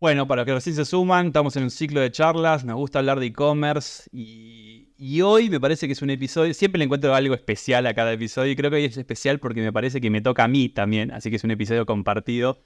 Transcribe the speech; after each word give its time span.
Bueno, 0.00 0.28
para 0.28 0.42
los 0.42 0.46
que 0.46 0.54
recién 0.54 0.76
se 0.76 0.84
suman, 0.84 1.26
estamos 1.26 1.56
en 1.56 1.64
un 1.64 1.70
ciclo 1.70 2.00
de 2.00 2.12
charlas, 2.12 2.64
nos 2.64 2.76
gusta 2.76 3.00
hablar 3.00 3.18
de 3.18 3.26
e-commerce 3.26 4.08
y, 4.12 5.20
hoy 5.22 5.50
me 5.50 5.58
parece 5.58 5.88
que 5.88 5.92
es 5.92 6.02
un 6.02 6.10
episodio, 6.10 6.54
siempre 6.54 6.78
le 6.78 6.84
encuentro 6.84 7.12
algo 7.16 7.34
especial 7.34 7.84
a 7.84 7.94
cada 7.94 8.12
episodio 8.12 8.52
y 8.52 8.56
creo 8.56 8.70
que 8.70 8.76
hoy 8.76 8.84
es 8.84 8.96
especial 8.96 9.40
porque 9.40 9.60
me 9.60 9.72
parece 9.72 10.00
que 10.00 10.08
me 10.08 10.20
toca 10.20 10.44
a 10.44 10.48
mí 10.48 10.68
también, 10.68 11.10
así 11.10 11.30
que 11.30 11.36
es 11.36 11.42
un 11.42 11.50
episodio 11.50 11.84
compartido. 11.84 12.62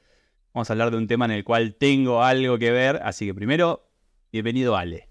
Vamos 0.52 0.69
a 0.69 0.74
hablar 0.74 0.91
de 0.91 0.98
un 0.98 1.07
tema 1.07 1.24
en 1.24 1.30
el 1.30 1.43
cual 1.43 1.74
tengo 1.74 2.23
algo 2.23 2.59
que 2.59 2.71
ver, 2.71 3.01
así 3.02 3.24
que 3.24 3.33
primero, 3.33 3.88
bienvenido 4.30 4.77
Ale. 4.77 5.09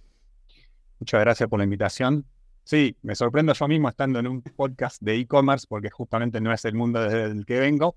Muchas 1.00 1.22
gracias 1.22 1.50
por 1.50 1.58
la 1.58 1.64
invitación. 1.64 2.24
Sí, 2.64 2.96
me 3.02 3.16
sorprendo 3.16 3.54
yo 3.54 3.68
mismo 3.68 3.90
estando 3.90 4.20
en 4.20 4.28
un 4.28 4.44
podcast 4.44 5.02
de 5.02 5.16
e-commerce 5.16 5.66
porque 5.68 5.90
justamente 5.90 6.40
no 6.40 6.54
es 6.54 6.64
el 6.66 6.76
mundo 6.76 7.02
desde 7.02 7.32
el 7.32 7.48
que 7.48 7.60
vengo, 7.60 7.96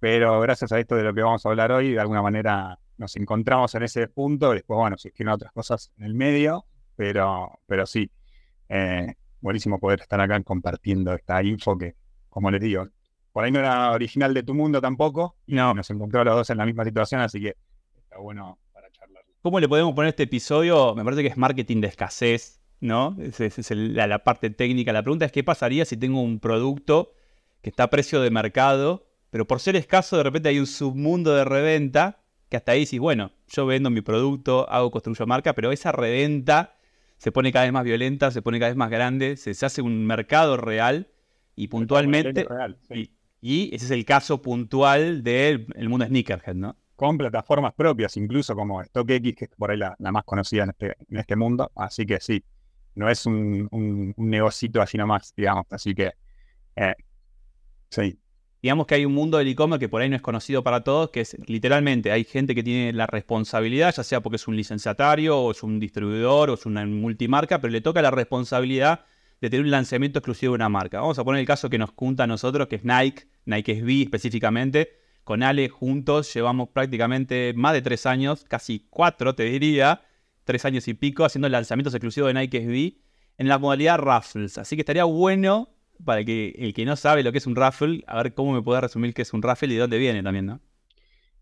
pero 0.00 0.38
gracias 0.42 0.70
a 0.72 0.78
esto 0.78 0.96
de 0.96 1.02
lo 1.02 1.14
que 1.14 1.22
vamos 1.22 1.46
a 1.46 1.48
hablar 1.48 1.72
hoy, 1.72 1.92
de 1.92 2.00
alguna 2.00 2.20
manera 2.20 2.78
nos 2.98 3.16
encontramos 3.16 3.74
en 3.74 3.84
ese 3.84 4.08
punto, 4.08 4.52
después, 4.52 4.76
bueno, 4.76 4.98
surgieron 4.98 5.34
otras 5.34 5.52
cosas 5.52 5.92
en 5.96 6.04
el 6.04 6.14
medio, 6.14 6.66
pero, 6.96 7.60
pero 7.66 7.86
sí, 7.86 8.10
eh, 8.68 9.14
buenísimo 9.40 9.78
poder 9.78 10.00
estar 10.00 10.20
acá 10.20 10.40
compartiendo 10.42 11.14
esta 11.14 11.42
info 11.42 11.78
que, 11.78 11.94
como 12.28 12.50
les 12.50 12.60
digo, 12.60 12.86
por 13.32 13.44
ahí 13.44 13.52
no 13.52 13.60
era 13.60 13.92
original 13.92 14.34
de 14.34 14.42
tu 14.42 14.54
mundo 14.54 14.80
tampoco, 14.80 15.36
y 15.46 15.54
no. 15.54 15.72
nos 15.74 15.88
encontró 15.90 16.24
los 16.24 16.34
dos 16.34 16.50
en 16.50 16.58
la 16.58 16.66
misma 16.66 16.84
situación, 16.84 17.20
así 17.20 17.40
que 17.40 17.56
está 17.96 18.18
bueno 18.18 18.58
para 18.72 18.90
charlar. 18.90 19.24
¿Cómo 19.40 19.60
le 19.60 19.68
podemos 19.68 19.94
poner 19.94 20.10
este 20.10 20.24
episodio? 20.24 20.94
Me 20.94 21.04
parece 21.04 21.22
que 21.22 21.28
es 21.28 21.36
marketing 21.36 21.80
de 21.80 21.88
escasez, 21.88 22.60
¿no? 22.80 23.16
Esa 23.20 23.44
es, 23.46 23.70
la, 23.70 24.06
la 24.06 24.24
parte 24.24 24.50
técnica. 24.50 24.92
La 24.92 25.02
pregunta 25.02 25.24
es, 25.24 25.32
¿qué 25.32 25.44
pasaría 25.44 25.84
si 25.84 25.96
tengo 25.96 26.20
un 26.20 26.40
producto 26.40 27.12
que 27.62 27.70
está 27.70 27.84
a 27.84 27.90
precio 27.90 28.20
de 28.20 28.30
mercado, 28.30 29.06
pero 29.30 29.46
por 29.46 29.60
ser 29.60 29.76
escaso 29.76 30.16
de 30.16 30.22
repente 30.22 30.48
hay 30.48 30.58
un 30.58 30.66
submundo 30.66 31.34
de 31.34 31.44
reventa 31.44 32.17
que 32.48 32.56
hasta 32.56 32.72
ahí 32.72 32.86
sí, 32.86 32.98
bueno, 32.98 33.32
yo 33.48 33.66
vendo 33.66 33.90
mi 33.90 34.00
producto, 34.00 34.68
hago, 34.70 34.90
construyo 34.90 35.26
marca, 35.26 35.54
pero 35.54 35.72
esa 35.72 35.92
reventa 35.92 36.76
se 37.18 37.32
pone 37.32 37.52
cada 37.52 37.64
vez 37.64 37.72
más 37.72 37.84
violenta, 37.84 38.30
se 38.30 38.42
pone 38.42 38.58
cada 38.58 38.70
vez 38.70 38.76
más 38.76 38.90
grande, 38.90 39.36
se, 39.36 39.50
hace 39.64 39.82
un 39.82 40.06
mercado 40.06 40.56
real 40.56 41.08
y 41.56 41.68
puntualmente... 41.68 42.46
y, 43.40 43.74
ese 43.74 43.84
es 43.84 43.90
el 43.90 44.04
caso 44.04 44.40
puntual 44.40 45.22
del 45.22 45.66
mundo 45.88 46.06
sneakerhead, 46.06 46.54
¿no? 46.54 46.76
Con 46.96 47.18
plataformas 47.18 47.74
propias, 47.74 48.16
incluso 48.16 48.56
como 48.56 48.82
StockX, 48.82 49.34
que 49.36 49.44
es 49.44 49.50
por 49.56 49.70
ahí 49.70 49.76
la, 49.76 49.94
más 49.98 50.24
conocida 50.24 50.64
en 50.64 50.70
este, 50.70 50.96
en 51.08 51.18
este 51.18 51.36
mundo. 51.36 51.70
Así 51.76 52.04
que 52.04 52.18
sí, 52.18 52.42
no 52.96 53.08
es 53.08 53.26
un, 53.26 53.68
un, 53.70 54.14
negocito 54.16 54.82
así 54.82 54.98
nomás, 54.98 55.32
digamos. 55.36 55.66
Así 55.70 55.94
que 55.94 56.14
eh, 56.74 56.94
sí, 57.90 58.18
digamos 58.62 58.86
que 58.86 58.96
hay 58.96 59.04
un 59.04 59.14
mundo 59.14 59.38
del 59.38 59.48
e-commerce 59.48 59.80
que 59.80 59.88
por 59.88 60.02
ahí 60.02 60.08
no 60.08 60.16
es 60.16 60.22
conocido 60.22 60.62
para 60.62 60.82
todos, 60.82 61.10
que 61.10 61.20
es 61.20 61.36
literalmente 61.46 62.10
hay 62.10 62.24
gente 62.24 62.54
que 62.54 62.62
tiene 62.62 62.92
la 62.92 63.06
responsabilidad, 63.06 63.94
ya 63.94 64.02
sea 64.02 64.20
porque 64.20 64.36
es 64.36 64.48
un 64.48 64.56
licenciatario 64.56 65.38
o 65.38 65.50
es 65.52 65.62
un 65.62 65.78
distribuidor 65.78 66.50
o 66.50 66.54
es 66.54 66.66
una 66.66 66.84
multimarca, 66.86 67.60
pero 67.60 67.72
le 67.72 67.80
toca 67.80 68.02
la 68.02 68.10
responsabilidad 68.10 69.04
de 69.40 69.50
tener 69.50 69.64
un 69.64 69.70
lanzamiento 69.70 70.18
exclusivo 70.18 70.52
de 70.52 70.56
una 70.56 70.68
marca. 70.68 71.00
Vamos 71.00 71.18
a 71.18 71.24
poner 71.24 71.40
el 71.40 71.46
caso 71.46 71.70
que 71.70 71.78
nos 71.78 71.90
junta 71.90 72.24
a 72.24 72.26
nosotros, 72.26 72.66
que 72.66 72.76
es 72.76 72.84
Nike, 72.84 73.28
Nike 73.44 73.76
SB 73.80 74.02
específicamente. 74.02 74.90
Con 75.22 75.42
Ale 75.42 75.68
juntos 75.68 76.32
llevamos 76.34 76.70
prácticamente 76.70 77.52
más 77.54 77.74
de 77.74 77.82
tres 77.82 78.06
años, 78.06 78.44
casi 78.48 78.86
cuatro 78.90 79.34
te 79.34 79.44
diría, 79.44 80.02
tres 80.44 80.64
años 80.64 80.88
y 80.88 80.94
pico, 80.94 81.24
haciendo 81.24 81.48
lanzamientos 81.48 81.94
exclusivos 81.94 82.32
de 82.32 82.40
Nike 82.40 82.62
SB 82.62 82.98
en 83.36 83.48
la 83.48 83.58
modalidad 83.58 83.98
Raffles. 83.98 84.58
Así 84.58 84.74
que 84.74 84.82
estaría 84.82 85.04
bueno 85.04 85.68
para 86.04 86.24
que 86.24 86.54
el 86.58 86.74
que 86.74 86.84
no 86.84 86.96
sabe 86.96 87.22
lo 87.22 87.32
que 87.32 87.38
es 87.38 87.46
un 87.46 87.56
raffle, 87.56 88.04
a 88.06 88.22
ver 88.22 88.34
cómo 88.34 88.52
me 88.52 88.62
puede 88.62 88.80
resumir 88.80 89.14
qué 89.14 89.22
es 89.22 89.32
un 89.32 89.42
raffle 89.42 89.68
y 89.68 89.74
de 89.74 89.80
dónde 89.80 89.98
viene 89.98 90.22
también, 90.22 90.46
¿no? 90.46 90.60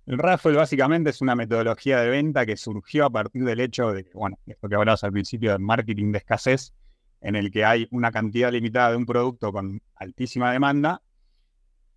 El 0.07 0.19
raffle 0.19 0.53
básicamente 0.53 1.11
es 1.11 1.21
una 1.21 1.35
metodología 1.35 2.01
de 2.01 2.09
venta 2.09 2.47
que 2.47 2.57
surgió 2.57 3.07
a 3.07 3.11
partir 3.11 3.43
del 3.45 3.59
hecho 3.59 3.93
de 3.93 4.05
que, 4.05 4.13
bueno, 4.15 4.39
esto 4.47 4.69
que 4.69 4.77
hablabas 4.77 5.03
al 5.03 5.11
principio 5.13 5.51
de 5.51 5.59
marketing 5.59 6.13
de 6.13 6.19
escasez, 6.19 6.73
en 7.21 7.35
el 7.35 7.51
que 7.51 7.65
hay 7.65 7.89
una 7.91 8.13
cantidad 8.13 8.53
limitada 8.53 8.91
de 8.91 8.97
un 8.97 9.07
producto 9.07 9.53
con 9.53 9.83
altísima 9.97 10.53
demanda, 10.53 11.03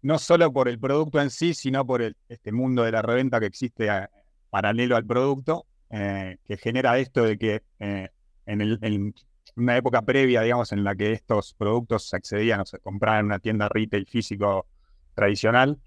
no 0.01 0.17
solo 0.17 0.51
por 0.51 0.67
el 0.67 0.79
producto 0.79 1.21
en 1.21 1.29
sí, 1.29 1.53
sino 1.53 1.85
por 1.85 2.01
este 2.01 2.51
mundo 2.51 2.83
de 2.83 2.91
la 2.91 3.01
reventa 3.01 3.39
que 3.39 3.45
existe 3.45 3.87
eh, 3.87 4.07
paralelo 4.49 4.95
al 4.95 5.05
producto, 5.05 5.67
eh, 5.91 6.37
que 6.45 6.57
genera 6.57 6.97
esto 6.97 7.23
de 7.23 7.37
que 7.37 7.63
eh, 7.79 8.09
en, 8.45 8.61
el, 8.61 9.13
una 9.59 9.77
época 9.77 10.01
previa, 10.01 10.41
digamos, 10.41 10.71
en 10.71 10.83
la 10.83 10.95
que 10.95 11.11
estos 11.11 11.53
productos 11.53 12.09
se 12.09 12.15
accedían 12.15 12.61
o 12.61 12.65
se 12.65 12.79
compraban 12.79 13.21
en 13.21 13.25
una 13.27 13.39
tienda 13.39 13.69
retail 13.69 14.05
físico 14.05 14.67
tradicional, 15.13 15.77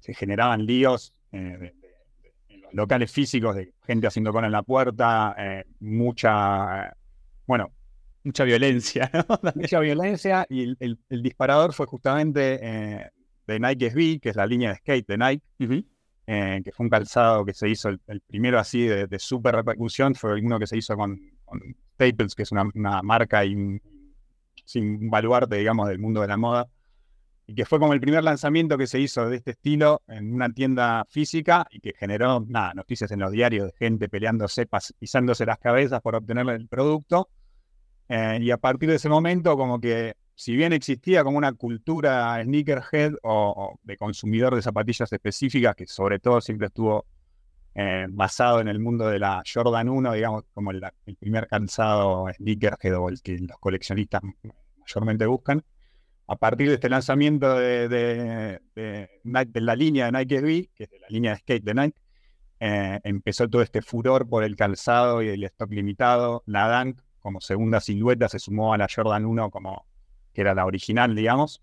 se 0.00 0.14
generaban 0.14 0.66
líos 0.66 1.14
eh, 1.32 1.72
en 2.48 2.62
los 2.62 2.74
locales 2.74 3.12
físicos 3.12 3.54
de 3.54 3.72
gente 3.86 4.06
haciendo 4.06 4.32
cola 4.32 4.46
en 4.46 4.52
la 4.52 4.62
puerta, 4.62 5.34
eh, 5.38 5.64
mucha, 5.80 6.94
bueno, 7.46 7.72
mucha 8.24 8.44
violencia, 8.44 9.10
mucha 9.54 9.80
violencia 9.80 10.46
y 10.48 10.74
el, 10.78 10.98
disparador 11.22 11.72
fue 11.72 11.86
justamente 11.86 12.58
eh, 12.62 13.10
de 13.46 13.60
Nike 13.60 13.90
SB, 13.90 14.20
que 14.20 14.30
es 14.30 14.36
la 14.36 14.46
línea 14.46 14.70
de 14.70 14.76
skate 14.76 15.06
de 15.06 15.18
Nike, 15.18 15.44
que 16.64 16.72
fue 16.72 16.84
un 16.86 16.90
calzado 16.90 17.44
que 17.44 17.54
se 17.54 17.68
hizo 17.68 17.88
el, 17.88 18.20
primero 18.26 18.58
así 18.58 18.86
de, 18.86 19.06
de, 19.06 19.18
super 19.18 19.54
repercusión, 19.54 20.14
fue 20.14 20.40
uno 20.40 20.58
que 20.58 20.66
se 20.66 20.76
hizo 20.76 20.96
con 20.96 21.18
Staples, 22.00 22.34
que 22.34 22.44
es 22.44 22.52
una, 22.52 23.02
marca 23.02 23.42
sin 24.64 25.10
baluarte, 25.10 25.56
digamos, 25.56 25.88
del 25.88 25.98
mundo 25.98 26.22
de 26.22 26.28
la 26.28 26.36
moda, 26.36 26.66
y 27.46 27.54
que 27.54 27.64
fue 27.64 27.80
como 27.80 27.92
el 27.92 28.00
primer 28.00 28.22
lanzamiento 28.22 28.78
que 28.78 28.86
se 28.86 29.00
hizo 29.00 29.28
de 29.28 29.38
este 29.38 29.50
estilo 29.50 30.02
en 30.06 30.32
una 30.32 30.50
tienda 30.50 31.04
física 31.08 31.66
y 31.70 31.80
que 31.80 31.92
generó, 31.98 32.44
nada, 32.48 32.74
noticias 32.74 33.10
en 33.10 33.18
los 33.18 33.32
diarios 33.32 33.66
de 33.66 33.72
gente 33.76 34.08
peleándose, 34.08 34.68
pisándose 35.00 35.44
las 35.44 35.58
cabezas 35.58 36.00
por 36.00 36.14
obtener 36.14 36.48
el 36.48 36.68
producto. 36.68 37.28
Eh, 38.08 38.38
y 38.40 38.52
a 38.52 38.56
partir 38.56 38.88
de 38.88 38.96
ese 38.96 39.08
momento, 39.08 39.56
como 39.56 39.80
que 39.80 40.14
si 40.36 40.54
bien 40.54 40.72
existía 40.72 41.24
como 41.24 41.38
una 41.38 41.52
cultura 41.52 42.40
sneakerhead 42.40 43.14
o, 43.24 43.78
de 43.82 43.96
consumidor 43.96 44.54
de 44.54 44.62
zapatillas 44.62 45.12
específicas, 45.12 45.74
que 45.74 45.86
sobre 45.86 46.20
todo 46.20 46.40
siempre 46.40 46.68
estuvo 46.68 47.04
eh, 47.82 48.06
basado 48.10 48.60
en 48.60 48.68
el 48.68 48.78
mundo 48.78 49.08
de 49.08 49.18
la 49.18 49.42
Jordan 49.42 49.88
1, 49.88 50.12
digamos, 50.12 50.44
como 50.52 50.70
el, 50.70 50.82
primer 51.18 51.48
calzado 51.48 52.26
sneakerhead 52.30 52.94
o 52.98 53.08
el 53.08 53.22
que 53.22 53.38
los 53.38 53.56
coleccionistas 53.58 54.20
mayormente 54.78 55.24
buscan. 55.24 55.64
A 56.26 56.36
partir 56.36 56.68
de 56.68 56.74
este 56.74 56.90
lanzamiento 56.90 57.54
de, 57.54 58.60
la 59.54 59.76
línea 59.76 60.10
de 60.10 60.12
Nike 60.12 60.38
SB, 60.40 60.68
que 60.74 60.84
es 60.84 60.90
de 60.90 60.98
la 61.00 61.08
línea 61.08 61.30
de 61.32 61.38
skate 61.38 61.64
de 61.64 61.74
Nike, 61.74 62.00
eh, 62.60 63.00
empezó 63.02 63.48
todo 63.48 63.62
este 63.62 63.80
furor 63.80 64.28
por 64.28 64.44
el 64.44 64.56
calzado 64.56 65.22
y 65.22 65.28
el 65.28 65.42
stock 65.44 65.72
limitado. 65.72 66.42
La 66.44 66.84
Dunk, 66.84 67.00
como 67.18 67.40
segunda 67.40 67.80
silueta, 67.80 68.28
se 68.28 68.38
sumó 68.38 68.74
a 68.74 68.78
la 68.78 68.88
Jordan 68.94 69.24
1, 69.24 69.50
como, 69.50 69.86
que 70.34 70.42
era 70.42 70.54
la 70.54 70.66
original, 70.66 71.14
digamos. 71.14 71.62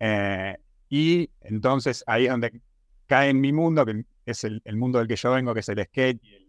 Eh, 0.00 0.56
y 0.88 1.30
entonces 1.42 2.02
ahí 2.08 2.24
es 2.24 2.32
donde 2.32 2.60
cae 3.06 3.30
en 3.30 3.40
mi 3.40 3.52
mundo, 3.52 3.86
que 3.86 4.04
es 4.26 4.44
el, 4.44 4.62
mundo 4.76 4.98
del 4.98 5.08
que 5.08 5.16
yo 5.16 5.32
vengo, 5.32 5.54
que 5.54 5.60
es 5.60 5.68
el 5.68 5.82
skate 5.84 6.22
y 6.22 6.34
el, 6.34 6.44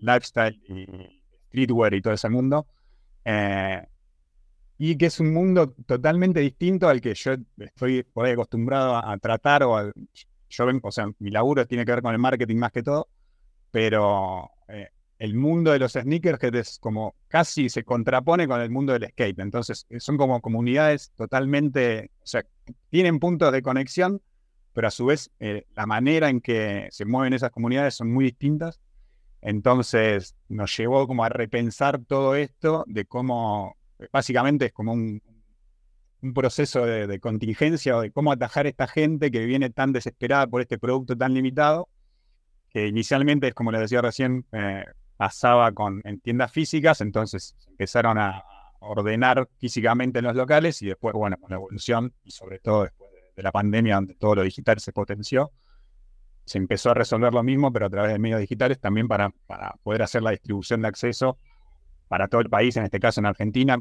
lifestyle 0.00 0.58
y 0.68 0.86
streetwear 1.48 1.94
y 1.94 2.02
todo 2.02 2.14
ese 2.14 2.28
mundo. 2.28 2.66
Eh, 3.24 3.84
y 4.78 4.96
que 4.96 5.06
es 5.06 5.20
un 5.20 5.32
mundo 5.32 5.74
totalmente 5.86 6.40
distinto 6.40 6.88
al 6.88 7.02
que 7.02 7.14
yo 7.14 7.34
estoy 7.58 8.02
por 8.02 8.24
ahí 8.24 8.32
acostumbrado 8.32 8.96
a, 8.96 9.18
tratar 9.18 9.62
o 9.62 9.92
yo 10.48 10.66
vengo, 10.66 10.88
o 10.88 10.92
sea, 10.92 11.06
mi 11.18 11.30
laburo 11.30 11.66
tiene 11.66 11.84
que 11.84 11.92
ver 11.92 12.02
con 12.02 12.12
el 12.12 12.18
marketing 12.18 12.56
más 12.56 12.72
que 12.72 12.82
todo, 12.82 13.08
pero 13.70 14.50
eh, 14.68 14.88
el 15.18 15.34
mundo 15.34 15.70
de 15.70 15.78
los 15.78 15.92
sneakers 15.92 16.38
que 16.38 16.50
es 16.58 16.78
como 16.78 17.14
casi 17.28 17.68
se 17.68 17.84
contrapone 17.84 18.48
con 18.48 18.60
el 18.62 18.70
mundo 18.70 18.94
del 18.94 19.10
skate. 19.10 19.38
Entonces, 19.38 19.86
son 19.98 20.16
como 20.16 20.40
comunidades 20.40 21.12
totalmente, 21.14 22.10
o 22.22 22.26
sea, 22.26 22.46
tienen 22.88 23.18
puntos 23.18 23.52
de 23.52 23.60
conexión, 23.60 24.22
pero 24.72 24.88
a 24.88 24.90
su 24.90 25.06
vez 25.06 25.30
eh, 25.40 25.66
la 25.74 25.86
manera 25.86 26.28
en 26.28 26.40
que 26.40 26.88
se 26.90 27.04
mueven 27.04 27.32
esas 27.32 27.50
comunidades 27.50 27.94
son 27.94 28.12
muy 28.12 28.26
distintas. 28.26 28.80
Entonces 29.42 30.36
nos 30.48 30.76
llevó 30.76 31.06
como 31.06 31.24
a 31.24 31.28
repensar 31.28 32.00
todo 32.04 32.34
esto 32.34 32.84
de 32.86 33.06
cómo, 33.06 33.76
básicamente 34.12 34.66
es 34.66 34.72
como 34.72 34.92
un, 34.92 35.22
proceso 36.34 36.84
de, 36.84 37.18
contingencia 37.18 37.96
o 37.96 38.02
de 38.02 38.10
cómo 38.10 38.30
atajar 38.30 38.66
a 38.66 38.68
esta 38.68 38.86
gente 38.86 39.30
que 39.30 39.46
viene 39.46 39.70
tan 39.70 39.92
desesperada 39.92 40.46
por 40.46 40.60
este 40.60 40.78
producto 40.78 41.16
tan 41.16 41.32
limitado, 41.32 41.88
que 42.68 42.86
inicialmente, 42.86 43.52
como 43.52 43.72
les 43.72 43.80
decía 43.80 44.02
recién, 44.02 44.44
eh, 44.52 44.84
pasaba 45.16 45.72
con, 45.72 46.02
en 46.04 46.20
tiendas 46.20 46.52
físicas, 46.52 47.00
entonces 47.00 47.56
empezaron 47.68 48.18
a 48.18 48.44
ordenar 48.80 49.48
físicamente 49.58 50.18
en 50.18 50.26
los 50.26 50.36
locales 50.36 50.82
y 50.82 50.88
después, 50.88 51.14
bueno, 51.14 51.38
con 51.38 51.48
la 51.48 51.56
evolución 51.56 52.12
y 52.22 52.32
sobre 52.32 52.58
todo 52.58 52.82
después 52.84 53.09
de 53.36 53.42
la 53.42 53.52
pandemia, 53.52 53.96
donde 53.96 54.14
todo 54.14 54.36
lo 54.36 54.42
digital 54.42 54.80
se 54.80 54.92
potenció, 54.92 55.52
se 56.44 56.58
empezó 56.58 56.90
a 56.90 56.94
resolver 56.94 57.32
lo 57.32 57.42
mismo, 57.42 57.72
pero 57.72 57.86
a 57.86 57.90
través 57.90 58.12
de 58.12 58.18
medios 58.18 58.40
digitales 58.40 58.80
también 58.80 59.06
para, 59.06 59.30
para 59.46 59.74
poder 59.82 60.02
hacer 60.02 60.22
la 60.22 60.30
distribución 60.32 60.82
de 60.82 60.88
acceso 60.88 61.38
para 62.08 62.26
todo 62.26 62.40
el 62.40 62.50
país, 62.50 62.76
en 62.76 62.84
este 62.84 62.98
caso 62.98 63.20
en 63.20 63.26
Argentina, 63.26 63.78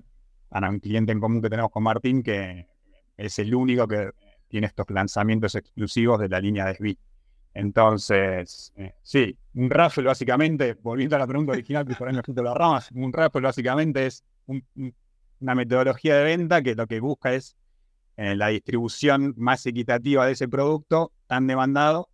para 0.49 0.69
un 0.69 0.79
cliente 0.79 1.11
en 1.11 1.19
común 1.19 1.41
que 1.41 1.49
tenemos 1.49 1.71
con 1.71 1.83
Martín, 1.83 2.21
que 2.21 2.67
es 3.17 3.39
el 3.39 3.55
único 3.55 3.87
que 3.87 4.11
tiene 4.47 4.67
estos 4.67 4.85
lanzamientos 4.89 5.55
exclusivos 5.55 6.19
de 6.19 6.29
la 6.29 6.39
línea 6.39 6.65
de. 6.65 6.97
Entonces, 7.53 8.71
eh, 8.75 8.93
sí, 9.01 9.35
un 9.55 9.69
raffle 9.69 10.03
básicamente, 10.03 10.75
volviendo 10.75 11.15
a 11.15 11.19
la 11.19 11.27
pregunta 11.27 11.53
original 11.53 11.85
que 11.85 11.95
por 11.95 12.07
ahí 12.07 12.15
me 12.15 12.43
las 12.43 12.55
ramas, 12.55 12.91
un 12.93 13.11
raffle 13.11 13.41
básicamente 13.41 14.05
es 14.05 14.23
una 14.45 15.55
metodología 15.55 16.17
de 16.17 16.23
venta 16.23 16.61
que 16.61 16.75
lo 16.75 16.85
que 16.87 16.99
busca 16.99 17.33
es 17.33 17.55
eh, 18.21 18.35
la 18.35 18.49
distribución 18.49 19.33
más 19.37 19.65
equitativa 19.65 20.25
de 20.25 20.33
ese 20.33 20.49
producto 20.49 21.13
tan 21.25 21.47
demandado 21.47 22.09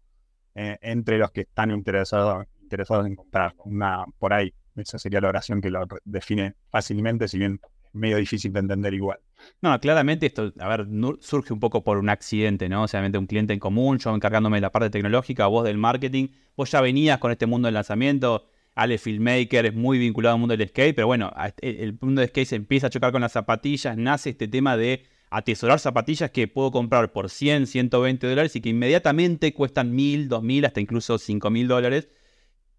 eh, 0.53 0.77
entre 0.83 1.17
los 1.17 1.31
que 1.31 1.41
están 1.41 1.71
interesados, 1.71 2.45
interesados 2.61 3.07
en 3.07 3.15
comprarlo. 3.15 3.63
Una, 3.63 4.05
por 4.19 4.31
ahí, 4.31 4.53
esa 4.75 4.99
sería 4.99 5.19
la 5.19 5.29
oración 5.29 5.61
que 5.61 5.71
lo 5.71 5.87
define 6.03 6.53
fácilmente, 6.69 7.27
si 7.27 7.39
bien 7.39 7.59
medio 7.93 8.17
difícil 8.17 8.53
de 8.53 8.59
entender 8.59 8.93
igual. 8.93 9.17
No, 9.63 9.79
claramente 9.79 10.27
esto, 10.27 10.53
a 10.59 10.67
ver, 10.67 10.85
surge 11.21 11.51
un 11.51 11.59
poco 11.59 11.83
por 11.83 11.97
un 11.97 12.09
accidente, 12.09 12.69
¿no? 12.69 12.83
O 12.83 12.87
sea, 12.87 13.01
un 13.01 13.25
cliente 13.25 13.53
en 13.53 13.59
común, 13.59 13.97
yo 13.97 14.13
encargándome 14.13 14.57
de 14.57 14.61
la 14.61 14.71
parte 14.71 14.91
tecnológica, 14.91 15.47
vos 15.47 15.63
del 15.63 15.79
marketing, 15.79 16.27
vos 16.55 16.69
ya 16.69 16.81
venías 16.81 17.17
con 17.17 17.31
este 17.31 17.47
mundo 17.47 17.65
del 17.65 17.73
lanzamiento, 17.73 18.45
Ale 18.75 18.99
Filmmaker 18.99 19.65
es 19.65 19.73
muy 19.73 19.97
vinculado 19.97 20.35
al 20.35 20.39
mundo 20.39 20.55
del 20.55 20.69
skate, 20.69 20.95
pero 20.95 21.07
bueno, 21.07 21.33
el 21.61 21.97
mundo 21.99 22.21
del 22.21 22.29
skate 22.29 22.47
se 22.47 22.55
empieza 22.57 22.87
a 22.87 22.89
chocar 22.91 23.11
con 23.11 23.21
las 23.21 23.31
zapatillas, 23.31 23.97
nace 23.97 24.29
este 24.29 24.47
tema 24.47 24.77
de 24.77 25.14
atesorar 25.29 25.79
zapatillas 25.79 26.31
que 26.31 26.47
puedo 26.47 26.71
comprar 26.71 27.11
por 27.11 27.29
100, 27.29 27.67
120 27.67 28.27
dólares 28.27 28.55
y 28.55 28.61
que 28.61 28.69
inmediatamente 28.69 29.53
cuestan 29.53 29.95
1000, 29.95 30.29
2000, 30.29 30.65
hasta 30.65 30.81
incluso 30.81 31.17
5000 31.17 31.67
dólares. 31.67 32.09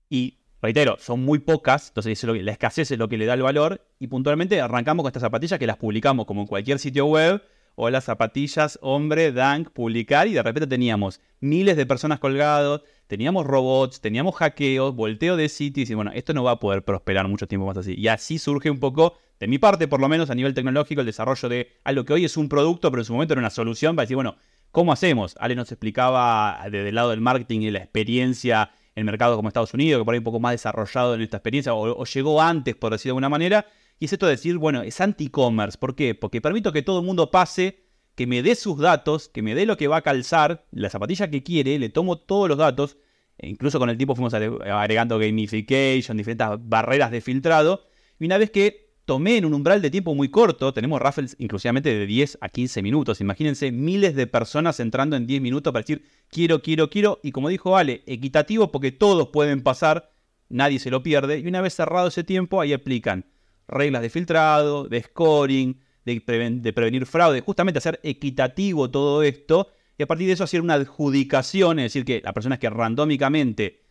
Y 0.08 0.38
reitero, 0.62 0.96
son 0.98 1.20
muy 1.24 1.38
pocas, 1.40 1.88
entonces 1.88 2.22
la 2.24 2.52
escasez 2.52 2.90
es 2.90 2.98
lo 2.98 3.08
que 3.08 3.18
le 3.18 3.26
da 3.26 3.34
el 3.34 3.42
valor. 3.42 3.86
Y 3.98 4.06
puntualmente 4.06 4.60
arrancamos 4.60 5.02
con 5.02 5.10
estas 5.10 5.22
zapatillas 5.22 5.58
que 5.58 5.66
las 5.66 5.76
publicamos 5.76 6.26
como 6.26 6.42
en 6.42 6.46
cualquier 6.46 6.78
sitio 6.78 7.06
web. 7.06 7.42
O 7.78 7.90
las 7.90 8.04
zapatillas 8.04 8.78
hombre, 8.80 9.32
Dank, 9.32 9.68
publicar 9.68 10.26
y 10.28 10.32
de 10.32 10.42
repente 10.42 10.66
teníamos 10.66 11.20
miles 11.40 11.76
de 11.76 11.84
personas 11.84 12.18
colgados, 12.18 12.80
teníamos 13.06 13.46
robots, 13.46 14.00
teníamos 14.00 14.34
hackeos, 14.36 14.94
volteo 14.94 15.36
de 15.36 15.48
sitios 15.48 15.90
y 15.90 15.94
bueno, 15.94 16.10
esto 16.14 16.34
no 16.34 16.44
va 16.44 16.52
a 16.52 16.60
poder 16.60 16.84
prosperar 16.84 17.28
mucho 17.28 17.46
tiempo 17.46 17.66
más 17.66 17.76
así. 17.76 17.94
Y 17.96 18.08
así 18.08 18.38
surge 18.38 18.70
un 18.70 18.80
poco, 18.80 19.14
de 19.40 19.46
mi 19.46 19.58
parte 19.58 19.88
por 19.88 20.00
lo 20.00 20.08
menos 20.08 20.30
a 20.30 20.34
nivel 20.34 20.54
tecnológico, 20.54 21.00
el 21.00 21.06
desarrollo 21.06 21.48
de 21.48 21.72
algo 21.84 22.04
que 22.04 22.12
hoy 22.12 22.24
es 22.24 22.36
un 22.36 22.48
producto, 22.48 22.90
pero 22.90 23.02
en 23.02 23.06
su 23.06 23.12
momento 23.12 23.34
era 23.34 23.40
una 23.40 23.50
solución 23.50 23.96
para 23.96 24.04
decir, 24.04 24.16
bueno, 24.16 24.36
¿cómo 24.70 24.92
hacemos? 24.92 25.36
Ale 25.38 25.54
nos 25.54 25.70
explicaba 25.72 26.60
desde 26.64 26.88
el 26.88 26.94
lado 26.94 27.10
del 27.10 27.20
marketing 27.20 27.60
y 27.60 27.70
la 27.70 27.78
experiencia 27.78 28.70
en 28.94 29.04
mercados 29.04 29.36
como 29.36 29.48
Estados 29.48 29.74
Unidos, 29.74 30.00
que 30.00 30.04
por 30.04 30.14
ahí 30.14 30.18
un 30.18 30.24
poco 30.24 30.40
más 30.40 30.52
desarrollado 30.52 31.14
en 31.14 31.20
esta 31.20 31.36
experiencia, 31.36 31.74
o, 31.74 32.04
llegó 32.04 32.42
antes, 32.42 32.74
por 32.74 32.92
decirlo 32.92 33.10
de 33.10 33.16
alguna 33.16 33.28
manera, 33.28 33.66
y 33.98 34.06
es 34.06 34.12
esto 34.12 34.26
de 34.26 34.32
decir, 34.32 34.58
bueno, 34.58 34.82
es 34.82 35.00
anti-commerce. 35.00 35.78
¿Por 35.78 35.94
qué? 35.94 36.14
Porque 36.14 36.40
permito 36.40 36.72
que 36.72 36.82
todo 36.82 37.00
el 37.00 37.06
mundo 37.06 37.30
pase, 37.30 37.85
que 38.16 38.26
me 38.26 38.42
dé 38.42 38.56
sus 38.56 38.78
datos, 38.78 39.28
que 39.28 39.42
me 39.42 39.54
dé 39.54 39.66
lo 39.66 39.76
que 39.76 39.88
va 39.88 39.98
a 39.98 40.02
calzar, 40.02 40.64
la 40.72 40.90
zapatilla 40.90 41.30
que 41.30 41.42
quiere, 41.42 41.78
le 41.78 41.90
tomo 41.90 42.18
todos 42.18 42.48
los 42.48 42.58
datos, 42.58 42.96
e 43.38 43.48
incluso 43.48 43.78
con 43.78 43.90
el 43.90 43.98
tiempo 43.98 44.16
fuimos 44.16 44.32
agregando 44.34 45.18
gamification, 45.18 46.16
diferentes 46.16 46.48
barreras 46.62 47.10
de 47.10 47.20
filtrado, 47.20 47.86
y 48.18 48.24
una 48.24 48.38
vez 48.38 48.50
que 48.50 48.86
tomé 49.04 49.36
en 49.36 49.44
un 49.44 49.52
umbral 49.52 49.82
de 49.82 49.90
tiempo 49.90 50.14
muy 50.14 50.30
corto, 50.30 50.72
tenemos 50.72 51.00
raffles 51.00 51.36
inclusivamente 51.38 51.94
de 51.94 52.06
10 52.06 52.38
a 52.40 52.48
15 52.48 52.82
minutos, 52.82 53.20
imagínense 53.20 53.70
miles 53.70 54.16
de 54.16 54.26
personas 54.26 54.80
entrando 54.80 55.14
en 55.14 55.26
10 55.26 55.42
minutos 55.42 55.72
para 55.72 55.82
decir 55.82 56.02
quiero, 56.30 56.62
quiero, 56.62 56.88
quiero, 56.88 57.20
y 57.22 57.32
como 57.32 57.50
dijo 57.50 57.76
Ale, 57.76 58.02
equitativo 58.06 58.72
porque 58.72 58.92
todos 58.92 59.28
pueden 59.28 59.62
pasar, 59.62 60.10
nadie 60.48 60.78
se 60.78 60.90
lo 60.90 61.02
pierde, 61.02 61.38
y 61.38 61.46
una 61.46 61.60
vez 61.60 61.74
cerrado 61.74 62.08
ese 62.08 62.24
tiempo 62.24 62.62
ahí 62.62 62.72
aplican 62.72 63.26
reglas 63.68 64.00
de 64.00 64.08
filtrado, 64.08 64.88
de 64.88 65.02
scoring, 65.02 65.80
de, 66.06 66.72
prevenir 66.72 67.04
fraude, 67.04 67.40
justamente 67.40 67.78
hacer 67.78 68.00
equitativo 68.02 68.90
todo 68.90 69.22
esto, 69.22 69.68
y 69.98 70.02
a 70.02 70.06
partir 70.06 70.26
de 70.26 70.34
eso 70.34 70.44
hacer 70.44 70.60
una 70.60 70.74
adjudicación, 70.74 71.78
es 71.78 71.86
decir, 71.86 72.04
que 72.04 72.20
las 72.22 72.32
personas 72.32 72.58
que 72.58 72.70
randómicamente 72.70 73.82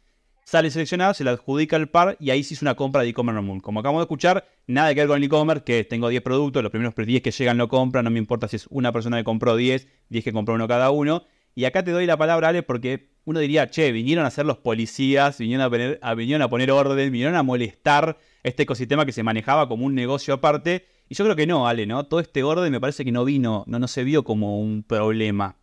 sale 0.45 0.69
seleccionado, 0.69 1.13
se 1.13 1.23
le 1.23 1.31
adjudica 1.31 1.75
el 1.75 1.89
par 1.89 2.17
y 2.19 2.29
ahí 2.29 2.43
sí 2.43 2.53
es 2.53 2.61
una 2.61 2.75
compra 2.75 3.01
de 3.01 3.09
e-commerce 3.09 3.41
normal. 3.41 3.61
Como 3.63 3.79
acabamos 3.79 4.01
de 4.01 4.03
escuchar, 4.03 4.47
nada 4.67 4.93
que 4.93 5.01
ver 5.01 5.07
con 5.07 5.17
el 5.17 5.23
e-commerce, 5.23 5.63
que 5.63 5.83
tengo 5.83 6.07
10 6.07 6.21
productos, 6.21 6.61
los 6.61 6.71
primeros 6.71 6.93
10 6.95 7.21
que 7.21 7.31
llegan 7.31 7.57
lo 7.57 7.67
compran, 7.67 8.05
no 8.05 8.11
me 8.11 8.19
importa 8.19 8.47
si 8.47 8.57
es 8.57 8.67
una 8.69 8.91
persona 8.91 9.17
que 9.17 9.23
compró 9.23 9.55
10, 9.55 9.87
10 10.09 10.23
que 10.23 10.31
compró 10.31 10.53
uno 10.53 10.67
cada 10.67 10.91
uno. 10.91 11.23
Y 11.55 11.65
acá 11.65 11.83
te 11.83 11.91
doy 11.91 12.05
la 12.05 12.17
palabra, 12.17 12.49
Ale, 12.49 12.63
porque 12.63 13.09
uno 13.23 13.39
diría, 13.39 13.69
che, 13.69 13.91
vinieron 13.91 14.25
a 14.25 14.29
ser 14.29 14.45
los 14.45 14.57
policías, 14.57 15.39
vinieron 15.39 15.65
a, 15.65 15.69
poner, 15.69 15.99
a, 16.01 16.13
vinieron 16.13 16.41
a 16.43 16.49
poner 16.49 16.69
orden, 16.69 17.11
vinieron 17.11 17.35
a 17.35 17.43
molestar 17.43 18.17
este 18.43 18.63
ecosistema 18.63 19.05
que 19.05 19.11
se 19.11 19.23
manejaba 19.23 19.67
como 19.67 19.85
un 19.85 19.95
negocio 19.95 20.35
aparte. 20.35 20.85
Y 21.07 21.15
yo 21.15 21.23
creo 21.23 21.35
que 21.35 21.45
no, 21.47 21.67
Ale, 21.67 21.85
¿no? 21.85 22.05
Todo 22.05 22.19
este 22.19 22.43
orden 22.43 22.71
me 22.71 22.81
parece 22.81 23.05
que 23.05 23.11
no 23.11 23.25
vino, 23.25 23.63
no, 23.67 23.77
no 23.77 23.87
se 23.87 24.03
vio 24.03 24.23
como 24.23 24.59
un 24.59 24.83
problema. 24.83 25.55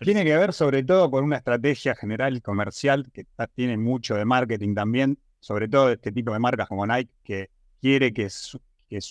Tiene 0.00 0.24
que 0.24 0.36
ver 0.36 0.52
sobre 0.52 0.82
todo 0.82 1.10
con 1.10 1.24
una 1.24 1.36
estrategia 1.36 1.94
general 1.94 2.42
comercial 2.42 3.10
que 3.12 3.26
tiene 3.54 3.78
mucho 3.78 4.14
de 4.14 4.24
marketing 4.24 4.74
también, 4.74 5.18
sobre 5.40 5.68
todo 5.68 5.90
este 5.90 6.12
tipo 6.12 6.32
de 6.32 6.38
marcas 6.38 6.68
como 6.68 6.86
Nike, 6.86 7.10
que 7.24 7.50
quiere 7.80 8.12
que 8.12 8.28
su, 8.28 8.60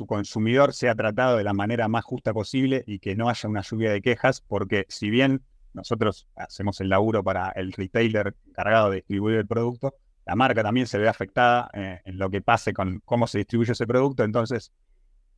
consumidor 0.05 0.73
sea 0.73 0.93
tratado 0.93 1.37
de 1.37 1.43
la 1.43 1.53
manera 1.53 1.87
más 1.87 2.03
justa 2.03 2.33
posible 2.33 2.83
y 2.85 2.99
que 2.99 3.15
no 3.15 3.29
haya 3.29 3.49
una 3.49 3.61
lluvia 3.61 3.91
de 3.91 4.01
quejas, 4.01 4.41
porque 4.41 4.85
si 4.89 5.09
bien 5.09 5.41
nosotros 5.73 6.27
hacemos 6.35 6.79
el 6.81 6.89
laburo 6.89 7.23
para 7.23 7.49
el 7.49 7.71
retailer 7.73 8.35
encargado 8.47 8.89
de 8.89 8.97
distribuir 8.97 9.37
el 9.37 9.47
producto, 9.47 9.95
la 10.25 10.35
marca 10.35 10.63
también 10.63 10.87
se 10.87 10.97
ve 10.97 11.07
afectada 11.07 11.69
eh, 11.73 12.01
en 12.05 12.17
lo 12.17 12.29
que 12.29 12.41
pase 12.41 12.73
con 12.73 13.01
cómo 13.05 13.27
se 13.27 13.39
distribuye 13.39 13.73
ese 13.73 13.85
producto. 13.85 14.23
Entonces, 14.23 14.71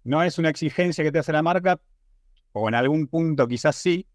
no 0.07 0.24
es 0.24 0.39
una 0.39 0.50
exigencia 0.50 1.04
que 1.04 1.12
te 1.12 1.19
hace 1.19 1.33
la 1.33 1.42
marca, 1.44 1.80
o 2.54 2.68
en 2.69 2.75
algún 2.75 3.07
punto 3.07 3.48
quizás 3.48 3.75
sí, 3.75 4.07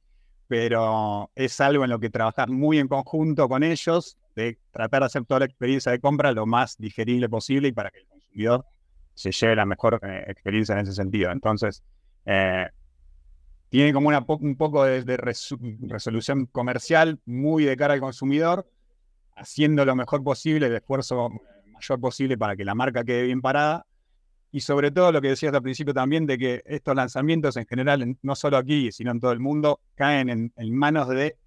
pero 0.49 1.31
es 1.35 1.61
algo 1.61 1.85
en 1.85 1.91
lo 1.91 2.01
que 2.01 2.11
trabajar 2.11 2.51
muy 2.51 2.79
en 2.79 2.89
conjunto 2.89 3.49
con 3.49 3.63
ellos, 3.63 4.17
de 4.35 4.59
tratar 4.71 5.03
de 5.03 5.07
hacer 5.07 5.25
toda 5.27 5.41
la 5.41 5.47
experiencia 5.47 5.93
de 5.93 6.01
compra 6.01 6.33
lo 6.33 6.47
más 6.47 6.79
digerible 6.79 7.29
posible 7.29 7.69
y 7.69 7.73
para 7.73 7.91
que 7.91 7.99
el 7.99 8.07
consumidor 8.07 8.65
se 9.15 9.31
lleve 9.31 9.55
la 9.55 9.67
mejor 9.67 10.01
eh, 10.03 10.25
experiencia 10.29 10.75
en 10.75 10.81
ese 10.81 10.95
sentido. 10.95 11.31
Entonces, 11.31 11.83
eh, 12.25 12.69
tiene 13.69 13.93
como 13.93 14.09
una 14.09 14.25
un 14.27 14.57
poco 14.57 14.85
de, 14.85 15.17
resolución 15.17 16.47
comercial 16.47 17.21
muy 17.27 17.65
de 17.65 17.77
cara 17.77 17.95
al 17.95 18.01
consumidor, 18.01 18.67
haciendo 19.37 19.85
lo 19.85 19.95
mejor 19.95 20.25
posible, 20.25 20.67
el 20.67 20.77
esfuerzo 20.77 21.31
mayor 21.67 22.01
posible 22.01 22.39
para 22.39 22.57
que 22.57 22.65
la 22.65 22.75
marca 22.75 23.05
quede 23.05 23.25
bien 23.25 23.43
parada, 23.43 23.87
y 24.55 24.61
sobre 24.61 24.91
todo 24.91 25.11
lo 25.11 25.23
que 25.23 25.29
decías 25.29 25.55
al 25.55 25.63
principio 25.63 25.95
también 25.95 26.27
de 26.27 26.37
que 26.37 26.63
estos 26.67 26.95
lanzamientos 26.95 27.57
en 27.57 27.67
general, 27.67 28.17
no 28.21 28.37
solo 28.37 28.59
aquí, 28.59 28.93
sino 28.93 29.11
en 29.11 29.19
todo 29.19 29.33
el 29.33 29.41
mundo, 29.41 29.81
caen 29.95 30.53
en, 30.55 30.75
manos 30.75 31.09
de 31.09 31.39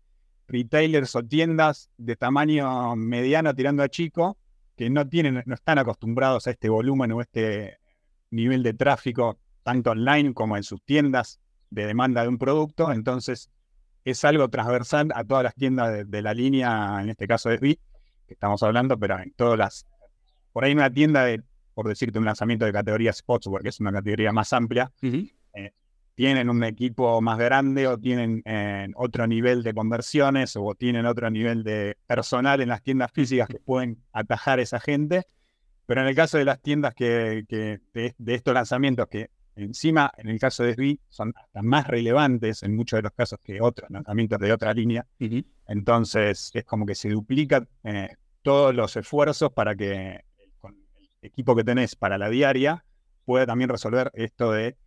retailers 0.47 1.15
o 1.15 1.23
tiendas 1.23 1.91
de 1.97 2.15
tamaño 2.15 2.95
mediano 2.95 3.53
tirando 3.53 3.83
a 3.83 3.89
chico, 3.89 4.37
que 4.75 4.89
no 4.89 5.07
tienen, 5.07 5.43
no 5.45 5.53
están 5.53 5.77
acostumbrados 5.77 6.47
a 6.47 6.51
este 6.51 6.67
volumen 6.67 7.11
o 7.11 7.21
este 7.21 7.77
nivel 8.31 8.63
de 8.63 8.73
tráfico, 8.73 9.37
tanto 9.61 9.91
online 9.91 10.33
como 10.33 10.57
en 10.57 10.63
sus 10.63 10.81
tiendas 10.81 11.39
de 11.69 11.85
demanda 11.85 12.23
de 12.23 12.29
un 12.29 12.39
producto. 12.39 12.91
Entonces, 12.91 13.51
es 14.03 14.25
algo 14.25 14.49
transversal 14.49 15.11
a 15.13 15.23
todas 15.23 15.43
las 15.43 15.53
tiendas 15.53 16.09
de, 16.09 16.21
la 16.23 16.33
línea, 16.33 17.01
en 17.01 17.09
este 17.11 17.27
caso 17.27 17.49
de 17.49 17.57
SBI, 17.57 17.79
que 18.27 18.33
estamos 18.33 18.63
hablando, 18.63 18.97
pero 18.97 19.19
en 19.19 19.31
todas 19.33 19.59
las. 19.59 19.85
Por 20.51 20.63
ahí 20.63 20.73
una 20.73 20.89
tienda 20.89 21.23
de 21.23 21.43
por 21.75 21.87
decirte, 21.87 22.17
un 22.17 22.25
lanzamiento 22.25 22.65
de 22.65 22.71
categoría 22.71 23.11
Sportswear, 23.11 23.61
que 23.61 23.69
es 23.69 23.79
una 23.81 23.91
categoría 23.91 24.31
más 24.31 24.53
amplia, 24.53 24.91
eh, 25.01 25.71
tienen 26.15 26.49
un 26.49 26.63
equipo 26.63 27.21
más 27.21 27.37
grande 27.37 27.87
o 27.87 27.97
tienen 27.97 28.41
eh, 28.45 28.87
otro 28.95 29.27
nivel 29.27 29.61
de 29.61 29.73
conversiones 29.73 30.55
o 30.55 30.73
tienen 30.73 31.05
otro 31.05 31.29
nivel 31.29 31.63
de 31.63 31.97
personal 32.07 32.61
en 32.61 32.69
las 32.69 32.81
tiendas 32.81 33.11
físicas 33.11 33.49
que 33.49 33.59
pueden 33.59 34.01
atajar 34.13 34.59
a 34.59 34.61
esa 34.61 34.79
gente. 34.79 35.23
Pero 35.85 36.01
en 36.01 36.07
el 36.07 36.15
caso 36.15 36.37
de 36.37 36.45
las 36.45 36.61
tiendas 36.61 36.95
que, 36.95 37.43
de, 37.47 38.13
estos 38.33 38.53
lanzamientos, 38.53 39.07
que 39.07 39.29
encima 39.57 40.11
en 40.17 40.29
el 40.29 40.39
caso 40.39 40.63
de 40.63 40.73
SBI 40.73 40.99
son 41.09 41.33
hasta 41.35 41.61
más 41.61 41.87
relevantes 41.87 42.63
en 42.63 42.75
muchos 42.75 42.97
de 42.97 43.03
los 43.03 43.11
casos 43.11 43.39
que 43.43 43.61
otros 43.61 43.89
lanzamientos 43.89 44.39
de 44.39 44.51
otra 44.51 44.73
línea, 44.73 45.05
entonces 45.67 46.51
es 46.53 46.63
como 46.65 46.85
que 46.85 46.95
se 46.95 47.09
duplican 47.09 47.67
eh, 47.83 48.09
todos 48.41 48.73
los 48.73 48.95
esfuerzos 48.95 49.51
para 49.53 49.75
que 49.75 50.21
equipo 51.25 51.55
que 51.55 51.63
tenés 51.63 51.95
para 51.95 52.17
la 52.17 52.29
diaria 52.29 52.85
puede 53.25 53.45
también 53.45 53.69
resolver 53.69 54.11
esto 54.13 54.51
de 54.51 54.77